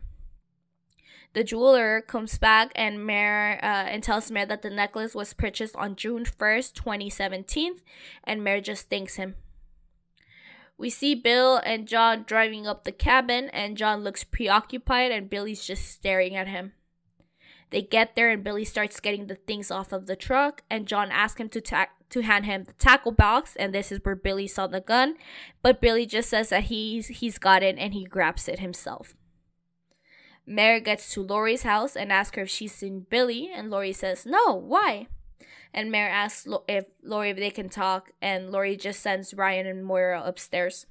[1.34, 5.74] The jeweler comes back and Mare uh, and tells Mare that the necklace was purchased
[5.74, 7.74] on June 1st, 2017,
[8.22, 9.34] and Mare just thanks him.
[10.78, 15.66] We see Bill and John driving up the cabin, and John looks preoccupied, and Billy's
[15.66, 16.72] just staring at him.
[17.70, 21.10] They get there, and Billy starts getting the things off of the truck, and John
[21.10, 24.46] asks him to ta- to hand him the tackle box, and this is where Billy
[24.46, 25.16] saw the gun,
[25.62, 29.14] but Billy just says that he's he's got it, and he grabs it himself.
[30.46, 34.26] Mary gets to Lori's house and asks her if she's seen Billy, and Lori says,
[34.26, 35.08] No, why?
[35.74, 39.84] and Mare asks if Lori if they can talk, and Lori just sends Ryan and
[39.84, 40.86] Moira upstairs.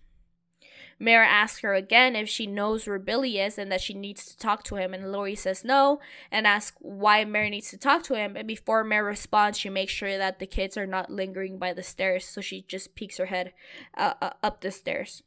[0.99, 4.37] Mare asks her again if she knows where Billy is and that she needs to
[4.37, 5.99] talk to him, and Lori says no
[6.31, 8.35] and asks why Mare needs to talk to him.
[8.35, 11.83] And before Mare responds, she makes sure that the kids are not lingering by the
[11.83, 13.53] stairs, so she just peeks her head
[13.97, 15.23] uh, uh, up the stairs.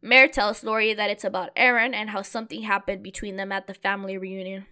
[0.00, 3.74] Mare tells Lori that it's about Erin and how something happened between them at the
[3.74, 4.66] family reunion.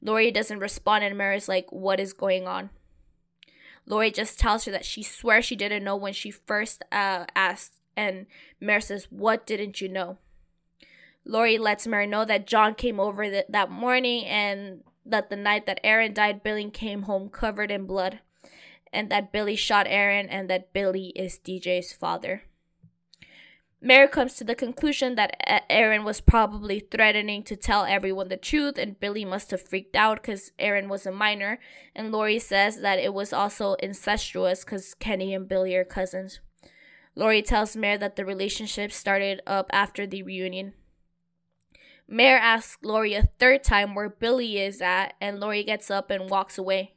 [0.00, 2.70] Lori doesn't respond, and Mare is like, What is going on?
[3.86, 7.78] Lori just tells her that she swears she didn't know when she first uh, asked
[7.98, 8.26] and
[8.60, 10.18] Mare says, What didn't you know?
[11.24, 15.66] Lori lets Mare know that John came over th- that morning and that the night
[15.66, 18.20] that Erin died, Billy came home covered in blood,
[18.92, 22.42] and that Billy shot Erin, and that Billy is DJ's father.
[23.80, 25.36] Mare comes to the conclusion that
[25.70, 30.20] Erin was probably threatening to tell everyone the truth, and Billy must have freaked out
[30.20, 31.60] because Erin was a minor.
[31.94, 36.40] And Lori says that it was also incestuous because Kenny and Billy are cousins.
[37.14, 40.74] Lori tells Mare that the relationship started up after the reunion.
[42.08, 46.28] Mare asks Lori a third time where Billy is at, and Lori gets up and
[46.28, 46.94] walks away.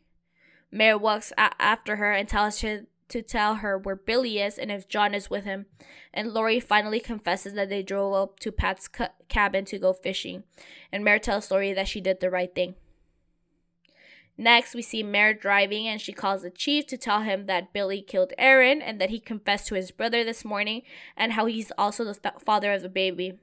[0.72, 4.72] Mare walks a- after her and tells her to tell her where Billy is and
[4.72, 5.68] if John is with him.
[6.14, 10.44] And Lori finally confesses that they drove up to Pat's ca- cabin to go fishing.
[10.92, 12.76] And Mare tells Lori that she did the right thing.
[14.38, 18.02] Next, we see Mare driving and she calls the chief to tell him that Billy
[18.02, 20.82] killed Erin and that he confessed to his brother this morning
[21.16, 23.38] and how he's also the th- father of the baby.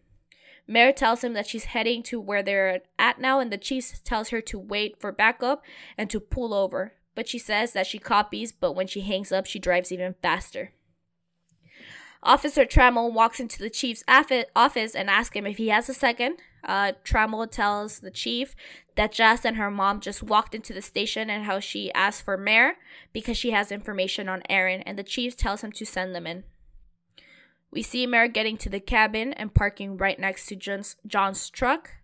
[0.66, 4.28] Mare tells him that she's heading to where they're at now, and the chief tells
[4.28, 5.64] her to wait for backup
[5.96, 6.92] and to pull over.
[7.18, 10.70] But she says that she copies, but when she hangs up, she drives even faster.
[12.22, 16.36] Officer Trammell walks into the chief's office and asks him if he has a second.
[16.62, 18.54] Uh, Trammell tells the chief
[18.94, 22.36] that Jess and her mom just walked into the station and how she asked for
[22.36, 22.76] Mare
[23.12, 26.44] because she has information on Erin, and the chief tells him to send them in.
[27.72, 31.94] We see Mare getting to the cabin and parking right next to John's, John's truck.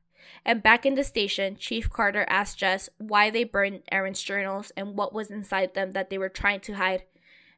[0.44, 4.96] And back in the station, Chief Carter asks Jess why they burned Erin's journals and
[4.96, 7.04] what was inside them that they were trying to hide.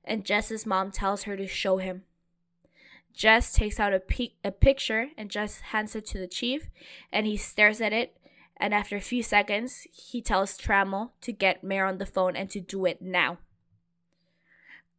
[0.04, 2.04] And Jess's mom tells her to show him.
[3.12, 6.68] Jess takes out a, pe- a picture and Jess hands it to the chief,
[7.10, 8.16] and he stares at it.
[8.58, 12.48] And after a few seconds, he tells Trammell to get Mare on the phone and
[12.50, 13.38] to do it now.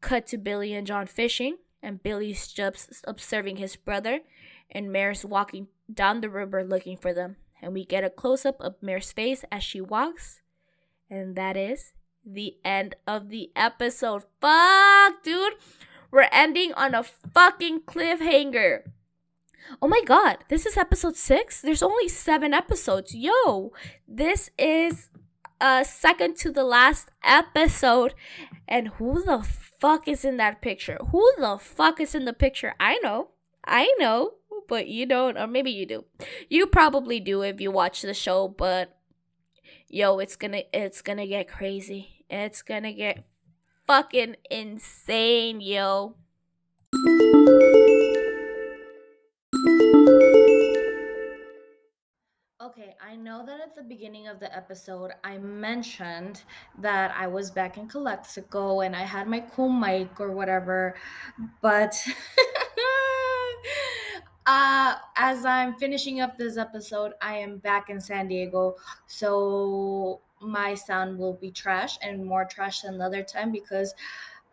[0.02, 4.20] Cut to Billy and John fishing, and Billy's just observing his brother,
[4.70, 7.38] and Mare's walking down the river looking for them.
[7.62, 10.42] And we get a close up of Mare's face as she walks,
[11.10, 11.94] and that is
[12.26, 14.24] the end of the episode.
[14.40, 15.54] Fuck, dude.
[16.12, 18.82] We're ending on a fucking cliffhanger.
[19.82, 21.62] Oh my god, this is episode six?
[21.62, 23.14] There's only seven episodes.
[23.14, 23.74] Yo,
[24.08, 25.10] this is
[25.60, 28.14] a second to the last episode.
[28.68, 30.98] And who the fuck is in that picture?
[31.12, 32.76] Who the fuck is in the picture?
[32.80, 33.30] I know.
[33.66, 34.36] I know,
[34.68, 36.06] but you don't, or maybe you do.
[36.50, 38.98] You probably do if you watch the show, but
[39.90, 42.26] yo, it's gonna it's gonna get crazy.
[42.30, 43.24] It's gonna get
[43.86, 46.16] fucking insane, yo.
[52.60, 56.44] Okay, I know that at the beginning of the episode I mentioned
[56.80, 60.96] that I was back in Calexico and I had my cool mic or whatever,
[61.62, 61.96] but
[64.48, 68.76] uh, as I'm finishing up this episode, I am back in San Diego.
[69.06, 73.94] So my sound will be trash and more trash than the other time because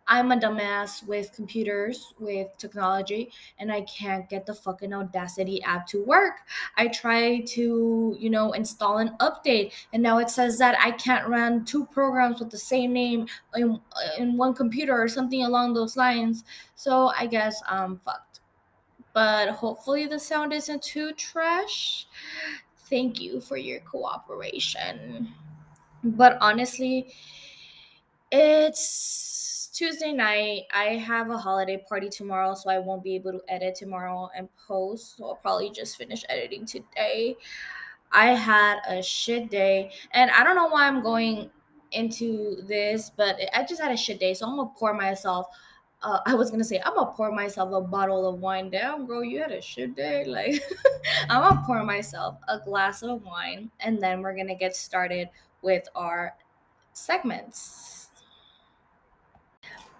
[0.07, 5.87] I'm a dumbass with computers, with technology, and I can't get the fucking Audacity app
[5.87, 6.41] to work.
[6.77, 11.27] I try to, you know, install an update, and now it says that I can't
[11.27, 13.79] run two programs with the same name in,
[14.19, 16.43] in one computer or something along those lines.
[16.75, 18.41] So I guess I'm fucked.
[19.15, 22.05] But hopefully the sound isn't too trash.
[22.89, 25.29] Thank you for your cooperation.
[26.03, 27.07] But honestly,
[28.31, 30.63] it's Tuesday night.
[30.73, 34.49] I have a holiday party tomorrow, so I won't be able to edit tomorrow and
[34.67, 35.17] post.
[35.17, 37.37] So I'll probably just finish editing today.
[38.11, 41.49] I had a shit day, and I don't know why I'm going
[41.91, 44.33] into this, but I just had a shit day.
[44.33, 45.47] So I'm gonna pour myself.
[46.05, 48.69] Uh, I was gonna say I'm gonna pour myself a bottle of wine.
[48.69, 50.23] Damn, bro, you had a shit day.
[50.23, 50.61] Like
[51.29, 55.29] I'm gonna pour myself a glass of wine, and then we're gonna get started
[55.63, 56.35] with our
[56.93, 58.09] segments.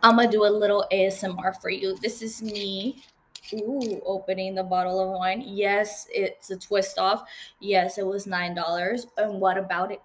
[0.03, 1.97] I'm gonna do a little ASMR for you.
[1.97, 3.03] This is me.
[3.53, 5.43] Ooh, opening the bottle of wine.
[5.43, 7.27] Yes, it's a twist off.
[7.59, 9.05] Yes, it was $9.
[9.17, 10.01] And what about it?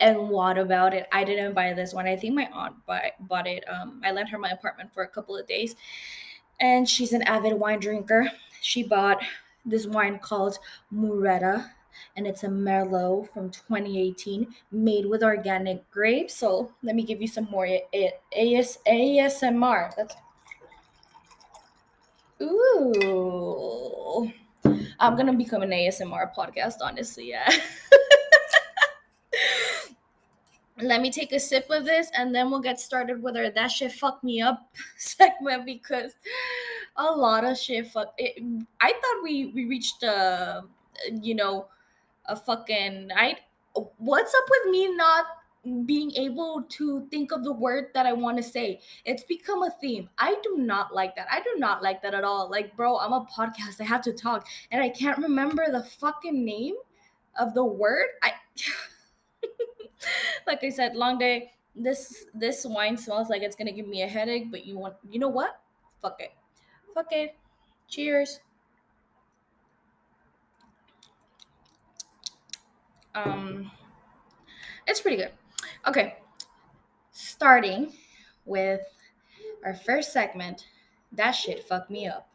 [0.00, 1.06] And what about it?
[1.12, 2.06] I didn't buy this one.
[2.06, 3.64] I think my aunt buy, bought it.
[3.68, 5.76] Um, I lent her my apartment for a couple of days,
[6.60, 8.30] and she's an avid wine drinker.
[8.60, 9.22] She bought
[9.64, 10.58] this wine called
[10.92, 11.70] Mureta,
[12.16, 16.34] and it's a Merlot from 2018, made with organic grapes.
[16.34, 19.94] So let me give you some more AS, ASMR.
[19.96, 20.14] That's
[22.42, 24.32] Ooh.
[25.00, 27.50] I'm gonna become an ASMR podcast, honestly, yeah.
[30.80, 33.68] Let me take a sip of this and then we'll get started with our that
[33.68, 36.12] shit fucked me up segment because
[36.96, 38.42] a lot of shit fuck it,
[38.80, 40.64] I thought we we reached a
[41.22, 41.66] you know
[42.26, 43.36] a fucking I
[43.98, 45.26] what's up with me not
[45.86, 48.80] being able to think of the word that I want to say.
[49.04, 50.10] It's become a theme.
[50.18, 51.26] I do not like that.
[51.30, 52.50] I do not like that at all.
[52.50, 53.80] Like, bro, I'm a podcast.
[53.80, 56.74] I have to talk and I can't remember the fucking name
[57.38, 58.08] of the word.
[58.22, 58.32] I
[60.46, 61.50] like I said, long day.
[61.76, 65.18] This this wine smells like it's to give me a headache, but you want you
[65.18, 65.60] know what?
[66.00, 66.32] Fuck it.
[66.94, 67.34] Fuck it.
[67.88, 68.38] Cheers.
[73.14, 73.72] Um
[74.86, 75.32] it's pretty good.
[75.86, 76.16] Okay,
[77.10, 77.92] starting
[78.44, 78.82] with
[79.64, 80.66] our first segment,
[81.12, 82.28] that shit fucked me up.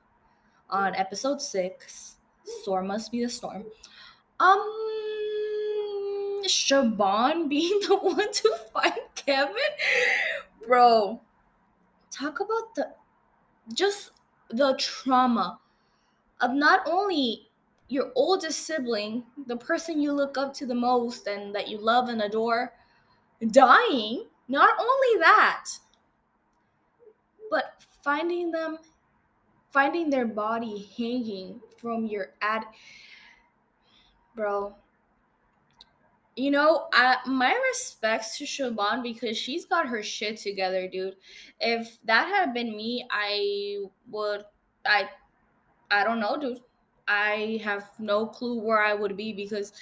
[0.70, 2.18] On episode six,
[2.62, 3.66] Storm must be the storm.
[4.40, 4.60] Um,
[6.48, 9.56] Siobhan being the one to find Kevin,
[10.68, 11.22] bro.
[12.12, 12.94] Talk about the
[13.74, 14.12] just
[14.50, 15.60] the trauma
[16.42, 17.50] of not only
[17.88, 22.10] your oldest sibling, the person you look up to the most and that you love
[22.10, 22.74] and adore,
[23.52, 24.26] dying.
[24.48, 25.66] Not only that,
[27.52, 28.78] but finding them,
[29.72, 32.64] finding their body hanging from your ad.
[34.36, 34.76] Bro,
[36.40, 41.18] you know, I, my respects to Siobhan because she's got her shit together, dude.
[41.60, 43.80] If that had been me, I
[44.10, 44.46] would,
[44.86, 45.10] I,
[45.92, 46.62] I don't know, dude.
[47.10, 49.74] I have no clue where I would be because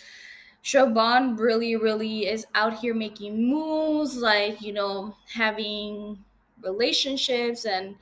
[0.64, 6.18] Siobhan really, really is out here making moves, like you know, having
[6.64, 7.95] relationships and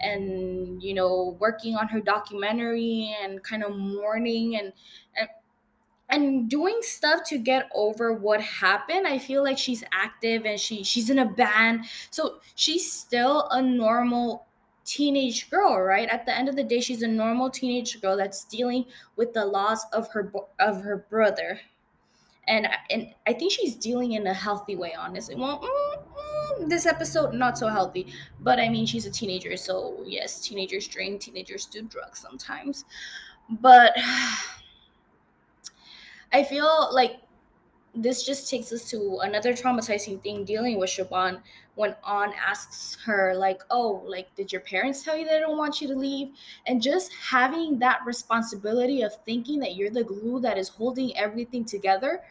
[0.00, 4.72] and you know, working on her documentary and kind of mourning and
[5.16, 5.28] and
[6.12, 10.84] and doing stuff to get over what happened i feel like she's active and she
[10.84, 11.84] she's in a band.
[12.10, 14.46] So she's still a normal
[14.84, 16.08] teenage girl right?
[16.08, 18.84] At the end of the day she's a normal teenage girl that's dealing
[19.16, 21.60] with the loss of her of her brother.
[22.48, 24.94] And and I think she's dealing in a healthy way.
[24.98, 29.56] Honestly, well, mm, mm, this episode not so healthy, but I mean she's a teenager,
[29.56, 32.84] so yes, teenagers drink, teenagers do drugs sometimes,
[33.48, 33.94] but
[36.32, 37.20] I feel like
[37.94, 41.42] this just takes us to another traumatizing thing dealing with Siobhan
[41.74, 45.80] when An asks her like, "Oh, like did your parents tell you they don't want
[45.80, 46.34] you to leave?"
[46.66, 51.64] And just having that responsibility of thinking that you're the glue that is holding everything
[51.66, 52.22] together.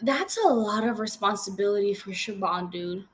[0.00, 3.06] That's a lot of responsibility for Siobhan, dude.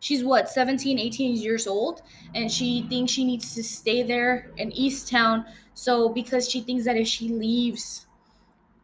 [0.00, 2.02] She's what, 17, 18 years old
[2.34, 6.96] and she thinks she needs to stay there in Easttown so because she thinks that
[6.96, 8.05] if she leaves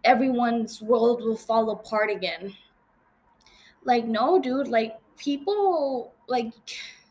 [0.04, 2.54] everyone's world will fall apart again.
[3.84, 6.52] Like, no, dude, like, people, like,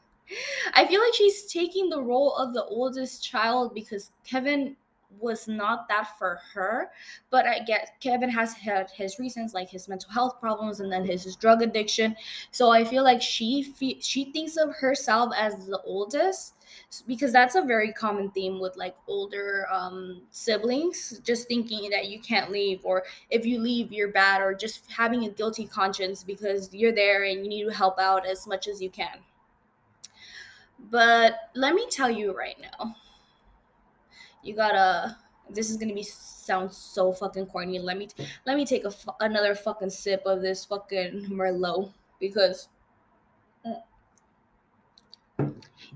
[0.73, 4.75] I feel like she's taking the role of the oldest child because Kevin
[5.19, 6.89] was not that for her.
[7.29, 11.05] But I get Kevin has had his reasons, like his mental health problems and then
[11.05, 12.15] his, his drug addiction.
[12.51, 16.55] So I feel like she fe- she thinks of herself as the oldest
[17.07, 22.19] because that's a very common theme with like older um, siblings just thinking that you
[22.19, 26.73] can't leave or if you leave you're bad or just having a guilty conscience because
[26.73, 29.19] you're there and you need to help out as much as you can.
[30.89, 32.95] But let me tell you right now.
[34.43, 35.17] You gotta
[35.49, 37.79] this is gonna be sound so fucking corny.
[37.79, 38.07] Let me
[38.45, 42.69] let me take a another fucking sip of this fucking merlot because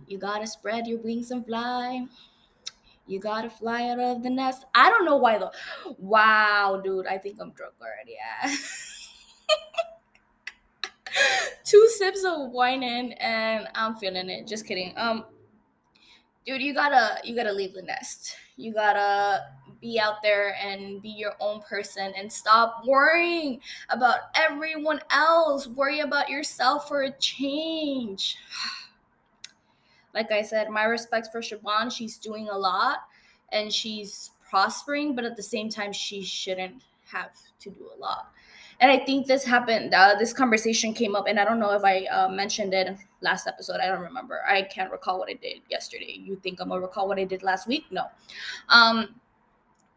[0.08, 2.06] you gotta spread your wings and fly.
[3.08, 4.66] You gotta fly out of the nest.
[4.74, 5.52] I don't know why though.
[6.00, 8.16] Wow, dude, I think I'm drunk already.
[8.18, 8.56] Yeah.
[11.64, 14.48] Two sips of wine in and I'm feeling it.
[14.48, 14.94] Just kidding.
[14.98, 15.26] Um
[16.46, 18.36] dude, you gotta you gotta leave the nest.
[18.58, 19.44] You gotta
[19.82, 25.68] be out there and be your own person and stop worrying about everyone else.
[25.68, 28.38] Worry about yourself for a change.
[30.16, 31.92] like I said, my respects for Siobhan.
[31.92, 33.00] She's doing a lot
[33.52, 38.32] and she's prospering, but at the same time, she shouldn't have to do a lot.
[38.82, 41.86] And i think this happened uh, this conversation came up and i don't know if
[41.86, 43.80] i uh, mentioned it last episode.
[43.82, 44.42] I don't remember.
[44.48, 46.20] I can't recall what i did yesterday.
[46.22, 47.86] You think i'm gonna recall what i did last week?
[47.90, 48.08] No.
[48.70, 49.16] Um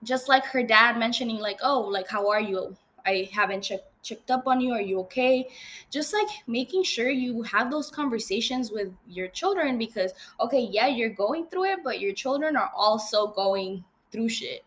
[0.04, 2.76] just like her dad mentioning like oh like how are you?
[3.04, 4.72] I haven't checked checked up on you?
[4.72, 5.48] Are you okay?
[5.90, 11.10] Just like making sure you have those conversations with your children because okay yeah you're
[11.10, 14.64] going through it but your children are also going through shit.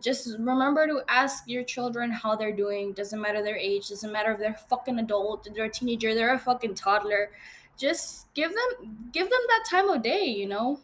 [0.00, 2.92] Just remember to ask your children how they're doing.
[2.92, 6.38] Doesn't matter their age doesn't matter if they're fucking adult they're a teenager they're a
[6.38, 7.30] fucking toddler.
[7.76, 10.80] Just give them give them that time of day you know?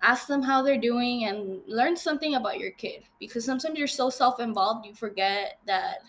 [0.00, 4.10] Ask them how they're doing and learn something about your kid because sometimes you're so
[4.10, 6.02] self-involved you forget that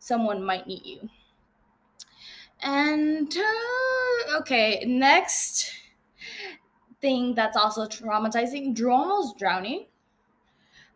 [0.00, 1.08] someone might need you
[2.62, 5.72] and uh, okay next
[7.00, 9.86] thing that's also traumatizing drew almost drowning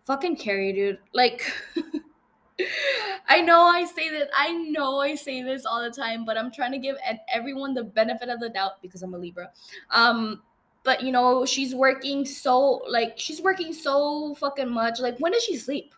[0.05, 0.99] fucking Carrie, dude.
[1.13, 1.43] Like,
[3.29, 6.51] I know I say this, I know I say this all the time, but I'm
[6.51, 6.97] trying to give
[7.33, 9.51] everyone the benefit of the doubt because I'm a Libra.
[9.91, 10.43] Um,
[10.83, 15.01] but you know, she's working so like she's working so fucking much.
[15.01, 15.95] Like, when does she sleep?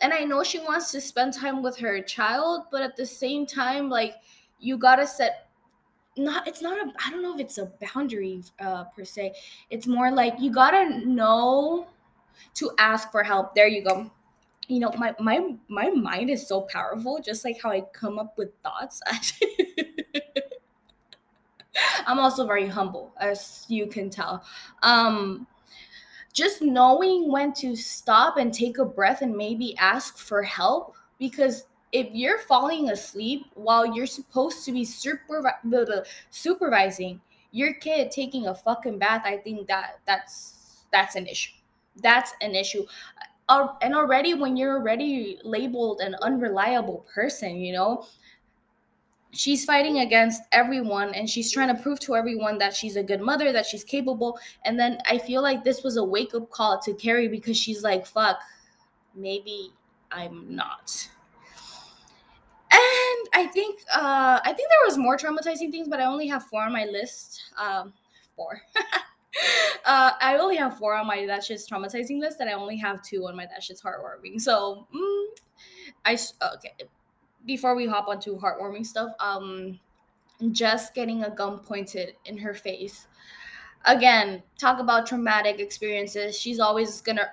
[0.00, 3.46] And I know she wants to spend time with her child, but at the same
[3.46, 4.14] time, like,
[4.58, 5.46] you gotta set
[6.16, 9.32] not it's not a i don't know if it's a boundary uh per se
[9.70, 11.86] it's more like you gotta know
[12.54, 13.54] to ask for help.
[13.54, 14.10] There you go.
[14.68, 18.38] You know, my my my mind is so powerful, just like how I come up
[18.38, 19.00] with thoughts.
[22.06, 24.44] I'm also very humble, as you can tell.
[24.82, 25.46] Um,
[26.32, 31.64] just knowing when to stop and take a breath and maybe ask for help because
[31.92, 37.20] if you're falling asleep while you're supposed to be supervi- supervising
[37.52, 41.52] your kid taking a fucking bath, I think that that's that's an issue.
[41.96, 42.84] That's an issue.
[43.48, 48.06] Uh, and already when you're already labeled an unreliable person you know
[49.32, 53.20] she's fighting against everyone and she's trying to prove to everyone that she's a good
[53.20, 56.94] mother that she's capable and then i feel like this was a wake-up call to
[56.94, 58.40] carrie because she's like fuck
[59.14, 59.70] maybe
[60.10, 61.08] i'm not
[62.72, 66.44] and i think uh i think there was more traumatizing things but i only have
[66.44, 67.92] four on my list um
[68.36, 68.60] four
[69.84, 73.02] uh, I only have four on my that shit's traumatizing list, and I only have
[73.02, 74.40] two on my that shit's heartwarming.
[74.40, 75.26] So, mm,
[76.04, 76.18] I
[76.56, 76.74] okay.
[77.46, 79.78] Before we hop onto heartwarming stuff, um,
[80.52, 83.06] just getting a gun pointed in her face.
[83.86, 86.38] Again, talk about traumatic experiences.
[86.38, 87.28] She's always gonna,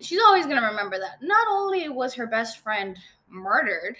[0.00, 1.22] she's always gonna remember that.
[1.22, 3.96] Not only was her best friend murdered,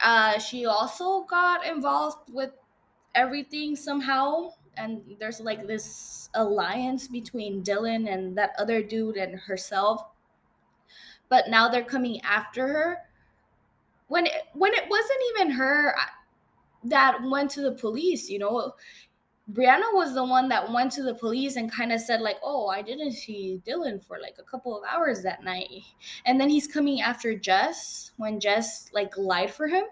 [0.00, 2.50] uh, she also got involved with
[3.14, 10.04] everything somehow and there's like this alliance between Dylan and that other dude and herself.
[11.28, 12.98] But now they're coming after her.
[14.12, 15.94] When it, when it wasn't even her
[16.84, 18.74] that went to the police, you know,
[19.54, 22.66] Brianna was the one that went to the police and kind of said like, "Oh,
[22.66, 25.70] I didn't see Dylan for like a couple of hours that night."
[26.26, 29.84] And then he's coming after Jess when Jess like lied for him.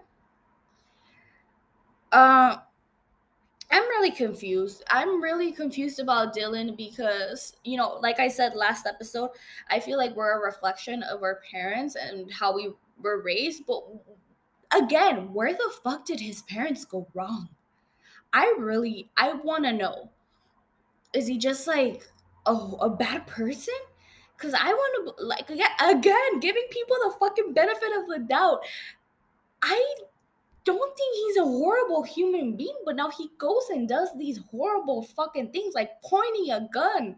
[2.11, 2.57] Uh
[3.71, 4.83] I'm really confused.
[4.89, 9.29] I'm really confused about Dylan because, you know, like I said last episode,
[9.69, 13.65] I feel like we're a reflection of our parents and how we were raised.
[13.65, 13.83] But
[14.71, 17.49] again, where the fuck did his parents go wrong?
[18.33, 20.09] I really, I want to know.
[21.13, 22.03] Is he just like
[22.45, 23.73] a, a bad person?
[24.37, 28.61] Because I want to, like, again, giving people the fucking benefit of the doubt.
[29.61, 29.95] I
[30.63, 35.03] don't think he's a horrible human being, but now he goes and does these horrible
[35.03, 37.17] fucking things like pointing a gun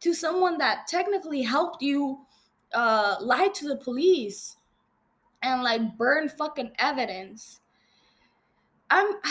[0.00, 2.20] to someone that technically helped you
[2.74, 4.57] uh lie to the police
[5.42, 7.60] and like burn fucking evidence.
[8.90, 9.06] I'm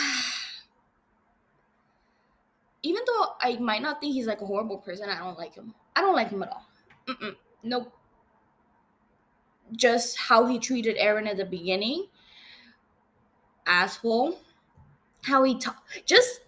[2.82, 5.74] even though I might not think he's like a horrible person, I don't like him.
[5.96, 6.66] I don't like him at all.
[7.08, 7.34] Mm-mm.
[7.62, 7.92] Nope.
[9.72, 12.06] Just how he treated Erin at the beginning
[13.68, 14.38] asshole
[15.22, 16.40] how he talk just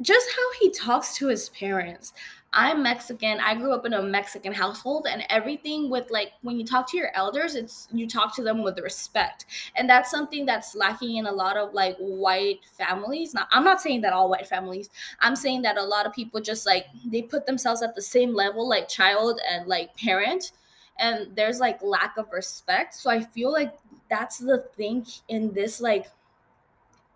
[0.00, 2.12] just how he talks to his parents
[2.54, 6.64] i'm mexican i grew up in a mexican household and everything with like when you
[6.64, 9.46] talk to your elders it's you talk to them with respect.
[9.76, 13.34] And that's something that's lacking in a lot of like white families.
[13.34, 14.90] Now i'm not saying that all white families
[15.20, 18.34] i'm saying that a lot of people just like they put themselves at the same
[18.34, 20.52] level like child and like parent
[20.98, 22.94] and there's like lack of respect.
[22.94, 23.74] So i feel like
[24.08, 26.06] that's the thing in this like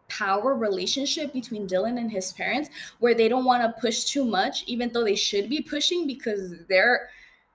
[0.08, 4.64] power relationship between Dylan and his parents where they don't want to push too much
[4.66, 7.10] even though they should be pushing because they're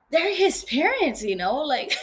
[0.10, 1.56] they're his parents, you know?
[1.56, 1.98] Like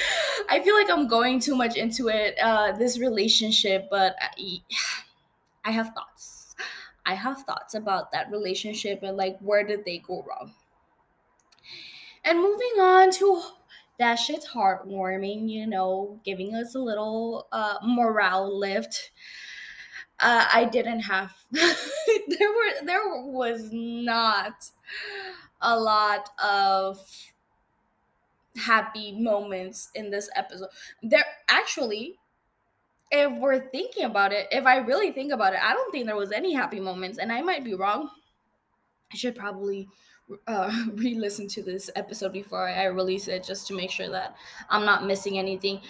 [0.48, 4.58] I feel like I'm going too much into it, uh, this relationship, but I,
[5.64, 6.54] I have thoughts.
[7.04, 10.52] I have thoughts about that relationship and like where did they go wrong.
[12.24, 13.42] And moving on to
[13.98, 19.12] that shit's heartwarming, you know, giving us a little uh, morale lift.
[20.18, 21.64] Uh, I didn't have there
[22.48, 24.70] were there was not
[25.60, 26.98] a lot of
[28.56, 30.68] happy moments in this episode.
[31.02, 32.18] There actually
[33.10, 36.16] if we're thinking about it, if I really think about it, I don't think there
[36.16, 38.10] was any happy moments and I might be wrong.
[39.12, 39.88] I should probably
[40.46, 44.36] uh, re-listen to this episode before I release it just to make sure that
[44.70, 45.80] I'm not missing anything.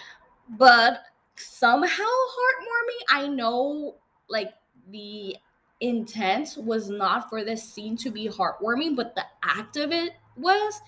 [0.58, 1.00] But
[1.36, 3.02] somehow heartwarming.
[3.10, 3.96] I know
[4.28, 4.52] like
[4.90, 5.36] the
[5.80, 10.80] intent was not for this scene to be heartwarming, but the act of it was.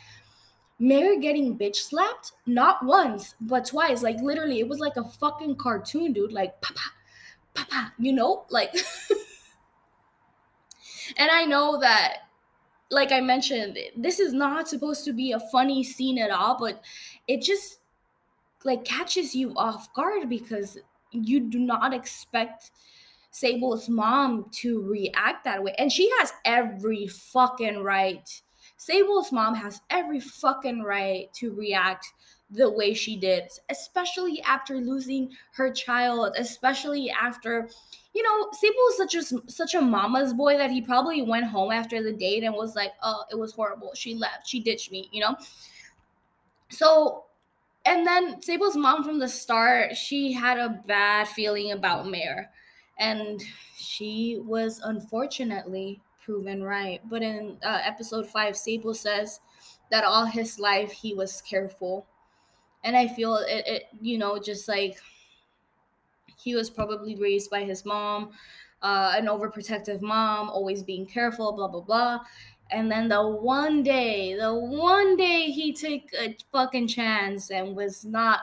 [0.80, 4.02] Mary getting bitch slapped not once but twice.
[4.02, 6.32] Like literally, it was like a fucking cartoon, dude.
[6.32, 6.80] Like papa,
[7.54, 8.72] papa, you know, like.
[11.16, 12.28] and I know that
[12.90, 16.82] like I mentioned, this is not supposed to be a funny scene at all, but
[17.26, 17.80] it just
[18.64, 20.78] like catches you off guard because
[21.10, 22.70] you do not expect
[23.34, 25.74] Zabel's mom to react that way.
[25.78, 28.28] And she has every fucking right.
[28.80, 32.06] Zabel's mom has every fucking right to react
[32.50, 37.68] the way she did, especially after losing her child, especially after
[38.14, 41.70] you know, Zabel was such a such a mama's boy that he probably went home
[41.70, 43.92] after the date and was like, "Oh, it was horrible.
[43.94, 44.48] She left.
[44.48, 45.36] She ditched me." You know.
[46.70, 47.26] So,
[47.84, 52.50] and then Zabel's mom from the start, she had a bad feeling about Mare,
[52.98, 53.42] and
[53.76, 57.00] she was unfortunately proven right.
[57.08, 59.40] But in uh, episode five, Zabel says
[59.90, 62.06] that all his life he was careful,
[62.84, 64.96] and I feel it, it you know, just like
[66.36, 68.30] he was probably raised by his mom,
[68.82, 72.20] uh, an overprotective mom, always being careful, blah, blah, blah.
[72.70, 78.04] And then the one day, the one day he took a fucking chance and was
[78.04, 78.40] not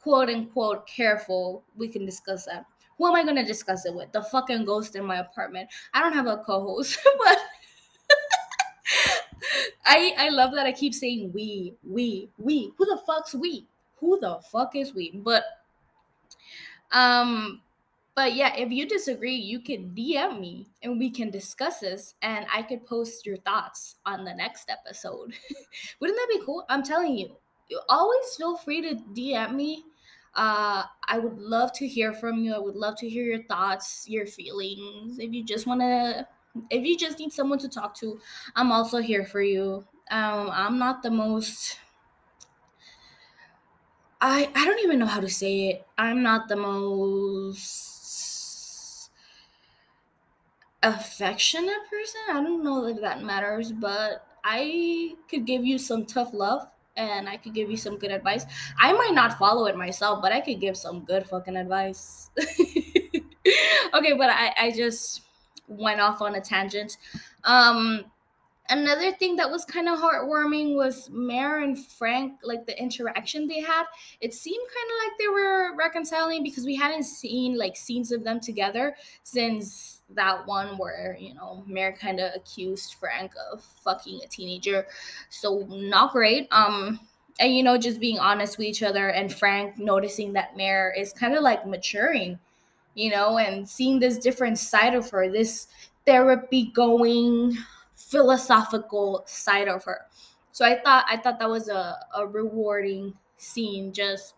[0.00, 2.66] quote unquote careful, we can discuss that.
[2.98, 4.12] Who am I gonna discuss it with?
[4.12, 5.70] The fucking ghost in my apartment.
[5.94, 7.38] I don't have a co-host, but
[9.86, 12.72] I I love that I keep saying we, we, we.
[12.76, 13.66] Who the fuck's we?
[14.00, 15.12] Who the fuck is we?
[15.14, 15.44] But
[16.92, 17.60] um,
[18.18, 22.46] but yeah, if you disagree, you could DM me and we can discuss this and
[22.52, 25.34] I could post your thoughts on the next episode.
[26.00, 26.64] Wouldn't that be cool?
[26.68, 27.36] I'm telling you,
[27.68, 29.84] you always feel free to DM me.
[30.34, 32.54] Uh, I would love to hear from you.
[32.54, 35.18] I would love to hear your thoughts, your feelings.
[35.18, 36.28] If you just want to,
[36.70, 38.20] if you just need someone to talk to,
[38.54, 39.86] I'm also here for you.
[40.10, 41.78] Um, I'm not the most
[44.20, 45.86] I I don't even know how to say it.
[45.96, 47.90] I'm not the most
[50.82, 52.20] affectionate person.
[52.30, 56.68] I don't know if that matters, but I could give you some tough love
[56.98, 58.44] and I could give you some good advice.
[58.78, 62.30] I might not follow it myself, but I could give some good fucking advice.
[62.38, 65.22] okay, but I I just
[65.68, 66.98] went off on a tangent.
[67.44, 68.04] Um
[68.70, 73.60] another thing that was kind of heartwarming was Mare and Frank, like the interaction they
[73.60, 73.84] had.
[74.20, 78.24] It seemed kind of like they were reconciling because we hadn't seen like scenes of
[78.24, 84.20] them together since that one where you know Mare kind of accused Frank of fucking
[84.24, 84.86] a teenager.
[85.28, 86.48] So not great.
[86.50, 87.00] Um,
[87.40, 91.12] and you know just being honest with each other and Frank noticing that Mare is
[91.12, 92.38] kind of like maturing,
[92.94, 95.68] you know, and seeing this different side of her, this
[96.06, 97.56] therapy going
[97.94, 100.06] philosophical side of her.
[100.52, 104.34] So I thought I thought that was a, a rewarding scene just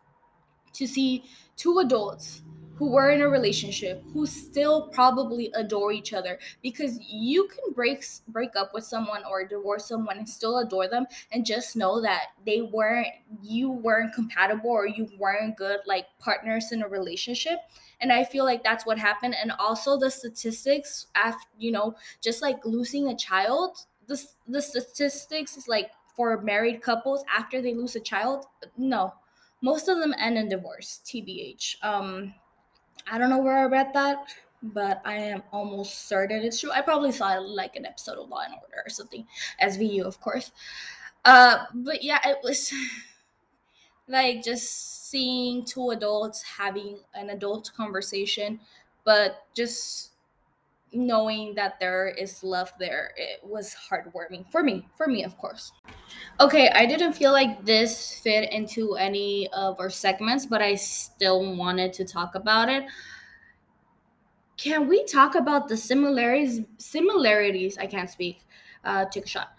[0.74, 1.24] to see
[1.56, 2.42] two adults
[2.80, 8.02] who were in a relationship who still probably adore each other because you can break
[8.28, 12.28] break up with someone or divorce someone and still adore them and just know that
[12.46, 13.08] they weren't
[13.42, 17.58] you weren't compatible or you weren't good like partners in a relationship.
[18.00, 19.34] And i feel like that's what happened.
[19.34, 25.56] And also the statistics after you know just like losing a child the, the statistics
[25.56, 29.14] is like for married couples after they lose a child no.
[29.62, 32.34] Most of them end in divorce tbh um
[33.10, 34.26] I don't know where I read that,
[34.62, 36.70] but I am almost certain it's true.
[36.70, 39.26] I probably saw like an episode of Law and Order or something,
[39.62, 40.52] SVU, of course.
[41.24, 42.72] Uh, but yeah, it was
[44.08, 48.60] like just seeing two adults having an adult conversation,
[49.04, 50.09] but just
[50.92, 55.72] knowing that there is love there it was heartwarming for me for me of course
[56.40, 61.56] okay i didn't feel like this fit into any of our segments but i still
[61.56, 62.84] wanted to talk about it
[64.56, 68.40] can we talk about the similarities similarities i can't speak
[68.84, 69.52] uh took a shot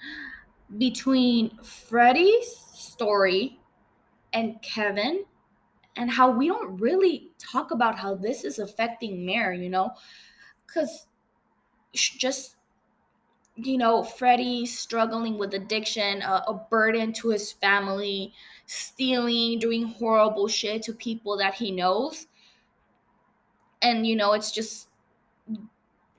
[0.77, 3.59] between freddie's story
[4.33, 5.23] and kevin
[5.95, 9.91] and how we don't really talk about how this is affecting Mare, you know?
[10.65, 11.07] Because
[11.93, 12.55] just,
[13.55, 18.33] you know, Freddie struggling with addiction, a, a burden to his family,
[18.65, 22.27] stealing, doing horrible shit to people that he knows.
[23.81, 24.87] And, you know, it's just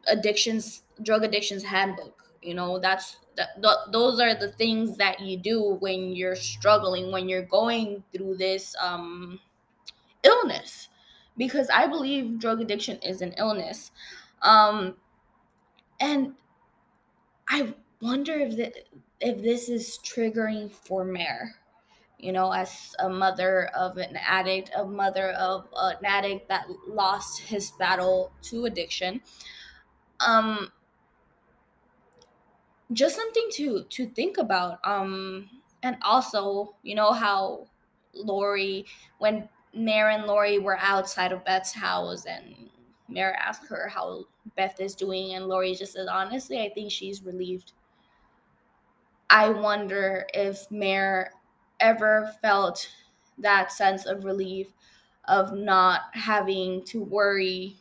[0.08, 2.24] addictions, drug addictions handbook.
[2.42, 7.12] You know, that's that, th- those are the things that you do when you're struggling,
[7.12, 9.40] when you're going through this um
[10.24, 10.88] illness
[11.36, 13.92] because I believe drug addiction is an illness.
[14.42, 14.96] Um,
[16.02, 16.34] and
[17.48, 18.72] I wonder if the,
[19.20, 21.54] if this is triggering for Mare,
[22.18, 27.40] you know, as a mother of an addict, a mother of an addict that lost
[27.40, 29.20] his battle to addiction.
[30.26, 30.72] Um,
[32.92, 34.78] just something to to think about.
[34.84, 35.48] Um,
[35.84, 37.68] and also, you know how
[38.12, 38.86] Lori,
[39.18, 42.70] when Mare and Lori were outside of Beth's house, and
[43.12, 44.24] Mare asked her how
[44.56, 47.72] Beth is doing, and Lori just says, honestly, I think she's relieved.
[49.30, 51.32] I wonder if Mare
[51.80, 52.88] ever felt
[53.38, 54.68] that sense of relief
[55.26, 57.76] of not having to worry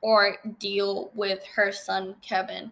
[0.00, 2.70] or deal with her son Kevin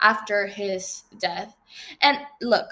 [0.00, 1.56] after his death.
[2.02, 2.68] And look,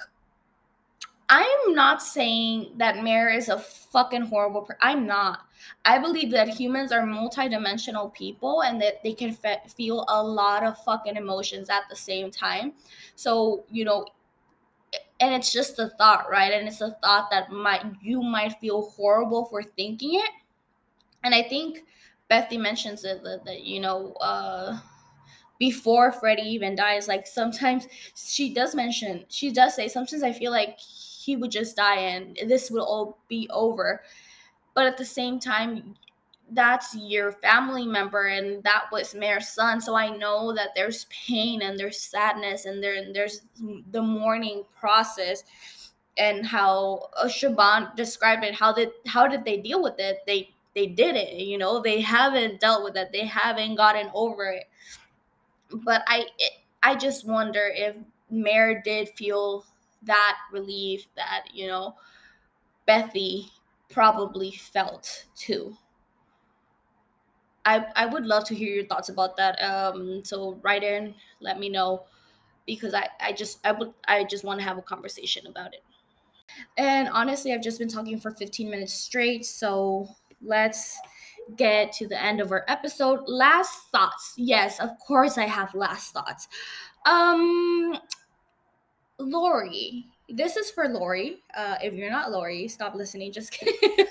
[1.37, 4.79] I'm not saying that Mare is a fucking horrible person.
[4.81, 5.41] I'm not.
[5.85, 10.63] I believe that humans are multidimensional people and that they can fe- feel a lot
[10.63, 12.75] of fucking emotions at the same time.
[13.17, 14.07] So, you know,
[15.19, 16.53] and it's just a thought, right?
[16.53, 20.31] And it's a thought that might you might feel horrible for thinking it.
[21.25, 21.85] And I think
[22.31, 24.79] Bethy mentions it that, that you know, uh
[25.59, 30.51] before Freddie even dies, like sometimes she does mention, she does say, sometimes I feel
[30.51, 30.79] like
[31.25, 34.03] he would just die and this would all be over.
[34.75, 35.95] But at the same time,
[36.51, 39.81] that's your family member and that was Mare's son.
[39.81, 43.43] So I know that there's pain and there's sadness and there there's
[43.91, 45.45] the mourning process
[46.19, 48.55] and how uh, Siobhan described it.
[48.55, 50.19] How did how did they deal with it?
[50.27, 51.35] They they did it.
[51.35, 53.11] You know, they haven't dealt with it.
[53.13, 54.65] They haven't gotten over it.
[55.71, 56.53] But I it,
[56.83, 57.97] I just wonder if
[58.31, 59.65] Mayor did feel
[60.05, 61.97] that relief that you know
[62.89, 63.51] Bethy
[63.91, 65.77] probably felt too.
[67.65, 69.61] I I would love to hear your thoughts about that.
[69.63, 72.05] Um, so write in, let me know,
[72.67, 75.83] because I I just I would I just want to have a conversation about it.
[76.77, 80.09] And honestly, I've just been talking for 15 minutes straight, so
[80.43, 80.99] let's
[81.57, 83.21] get to the end of our episode.
[83.27, 84.35] Last thoughts.
[84.37, 86.49] Yes, of course I have last thoughts.
[87.07, 87.99] Um
[89.25, 91.43] Lori, this is for Lori.
[91.57, 93.33] Uh, if you're not Lori, stop listening.
[93.33, 94.07] Just kidding.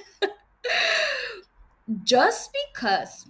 [2.04, 3.28] just because.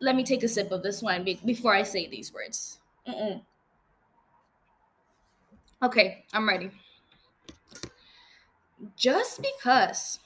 [0.00, 2.78] Let me take a sip of this wine before I say these words.
[3.06, 3.42] Mm-mm.
[5.82, 6.70] Okay, I'm ready.
[8.96, 10.20] Just because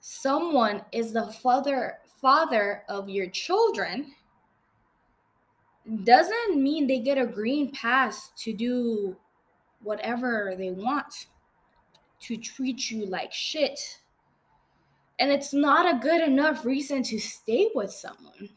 [0.00, 4.14] someone is the father father of your children
[6.04, 9.16] doesn't mean they get a green pass to do
[9.82, 11.26] whatever they want,
[12.20, 14.00] to treat you like shit.
[15.18, 18.50] And it's not a good enough reason to stay with someone.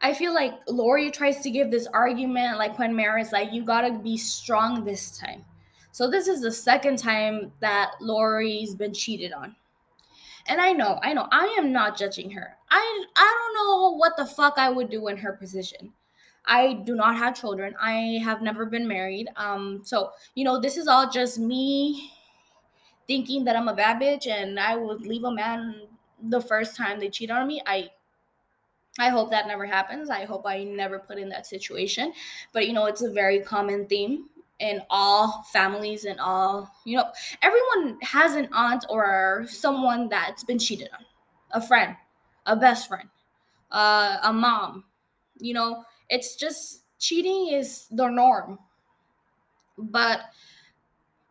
[0.00, 3.98] I feel like Lori tries to give this argument, like when Mary's like, you gotta
[3.98, 5.44] be strong this time.
[5.92, 9.56] So this is the second time that Lori's been cheated on.
[10.46, 12.56] And I know, I know, I am not judging her.
[12.70, 15.92] I I don't know what the fuck I would do in her position.
[16.46, 17.74] I do not have children.
[17.80, 19.28] I have never been married.
[19.36, 22.10] Um, so you know, this is all just me
[23.06, 25.82] thinking that I'm a bad bitch and I would leave a man
[26.22, 27.62] the first time they cheat on me.
[27.66, 27.90] I
[28.98, 30.10] I hope that never happens.
[30.10, 32.12] I hope I never put in that situation.
[32.52, 34.28] But you know, it's a very common theme
[34.58, 37.06] in all families and all, you know,
[37.40, 41.04] everyone has an aunt or someone that's been cheated on.
[41.52, 41.96] A friend,
[42.46, 43.08] a best friend,
[43.70, 44.84] uh, a mom.
[45.38, 48.58] You know, it's just cheating is the norm.
[49.78, 50.20] But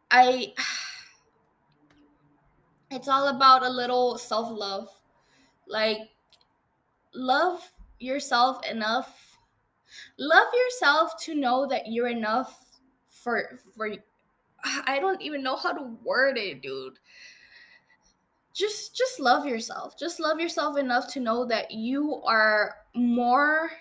[0.10, 0.54] I
[2.92, 4.90] it's all about a little self-love.
[5.68, 5.98] Like
[7.14, 7.62] love
[8.00, 9.38] yourself enough.
[10.18, 12.66] Love yourself to know that you're enough
[13.08, 13.94] for for
[14.86, 17.00] I don't even know how to word it, dude.
[18.54, 19.98] Just just love yourself.
[19.98, 23.72] Just love yourself enough to know that you are more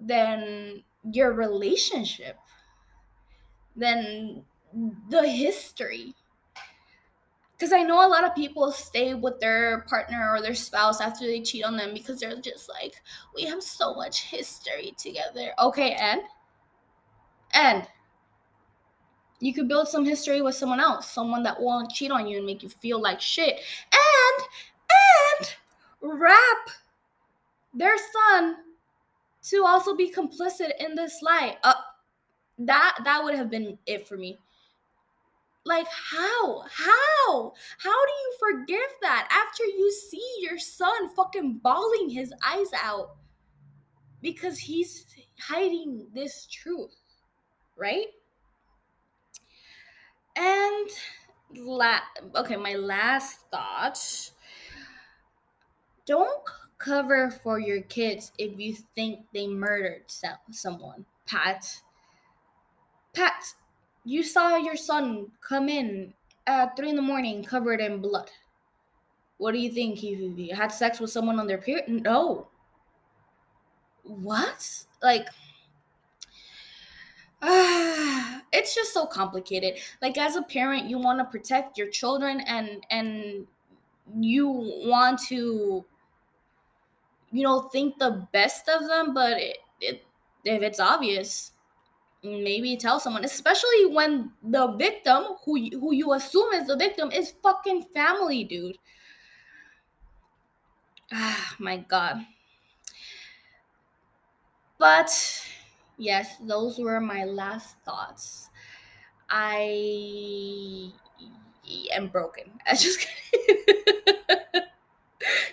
[0.00, 2.38] than your relationship,
[3.76, 4.44] than
[5.10, 6.14] the history.
[7.52, 11.26] Because I know a lot of people stay with their partner or their spouse after
[11.26, 12.94] they cheat on them because they're just like,
[13.34, 15.52] we have so much history together.
[15.58, 16.20] Okay, and?
[17.52, 17.88] And
[19.40, 22.46] you could build some history with someone else, someone that won't cheat on you and
[22.46, 23.58] make you feel like shit.
[23.92, 24.46] And,
[25.40, 25.50] and
[26.00, 26.70] wrap
[27.74, 28.56] their son
[29.50, 31.56] to also be complicit in this lie.
[31.62, 31.74] Uh,
[32.58, 34.38] that that would have been it for me.
[35.64, 36.62] Like how?
[36.70, 37.52] How?
[37.78, 43.16] How do you forgive that after you see your son fucking bawling his eyes out
[44.22, 45.06] because he's
[45.38, 46.96] hiding this truth,
[47.76, 48.06] right?
[50.36, 50.88] And
[51.54, 52.00] la-
[52.36, 54.30] okay, my last thought.
[56.06, 56.40] Don't
[56.78, 60.04] cover for your kids if you think they murdered
[60.50, 61.04] someone.
[61.26, 61.80] Pat.
[63.14, 63.44] Pat,
[64.04, 66.14] you saw your son come in
[66.46, 68.30] at three in the morning covered in blood.
[69.38, 69.98] What do you think?
[69.98, 71.88] He, he had sex with someone on their period?
[71.88, 72.48] No.
[74.04, 74.84] What?
[75.02, 75.28] Like,
[77.42, 79.78] uh, it's just so complicated.
[80.00, 83.46] Like as a parent, you want to protect your children and and
[84.18, 85.84] you want to
[87.32, 90.04] you know think the best of them, but it, it
[90.44, 91.52] if it's obvious,
[92.22, 97.34] maybe tell someone especially when the victim who who you assume is the victim is
[97.42, 98.78] fucking family dude.
[101.12, 102.26] Ah my god.
[104.78, 105.10] But
[105.96, 108.48] yes those were my last thoughts.
[109.30, 110.92] I
[111.92, 112.60] am broken.
[112.66, 113.06] I just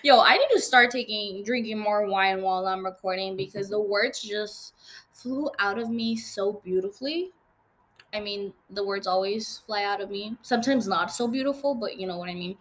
[0.06, 4.22] yo i need to start taking drinking more wine while i'm recording because the words
[4.22, 4.74] just
[5.26, 7.32] flew out of me so beautifully.
[8.14, 10.38] I mean, the words always fly out of me.
[10.42, 12.58] Sometimes not so beautiful, but you know what I mean.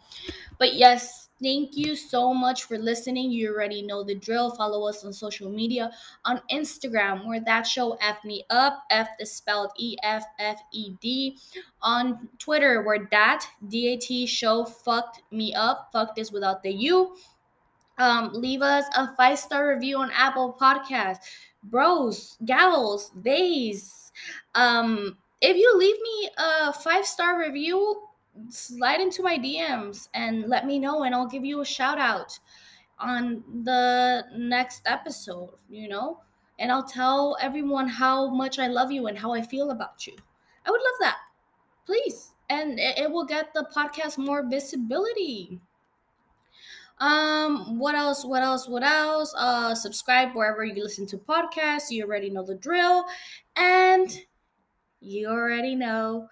[0.58, 3.30] But yes, thank you so much for listening.
[3.30, 4.50] You already know the drill.
[4.50, 5.90] Follow us on social media
[6.24, 8.82] on Instagram, where that show F me up.
[8.90, 11.38] F is spelled E F F E D.
[11.82, 15.90] On Twitter, where that D A T show fucked me up.
[15.92, 17.14] Fucked is without the U.
[17.98, 21.18] Um, leave us a five star review on Apple Podcast
[21.64, 24.12] bros, gals, days.
[24.54, 28.02] Um, if you leave me a five star review,
[28.48, 32.38] slide into my DMs and let me know, and I'll give you a shout out
[32.98, 36.20] on the next episode, you know?
[36.58, 40.14] And I'll tell everyone how much I love you and how I feel about you.
[40.64, 41.16] I would love that.
[41.84, 42.30] Please.
[42.48, 45.60] And it, it will get the podcast more visibility.
[46.98, 48.24] Um, what else?
[48.24, 48.68] What else?
[48.68, 49.34] What else?
[49.36, 51.90] Uh, subscribe wherever you listen to podcasts.
[51.90, 53.04] You already know the drill.
[53.56, 54.16] And
[55.00, 56.28] you already know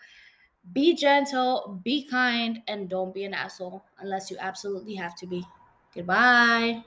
[0.73, 5.45] be gentle, be kind, and don't be an asshole unless you absolutely have to be.
[5.95, 6.85] Goodbye.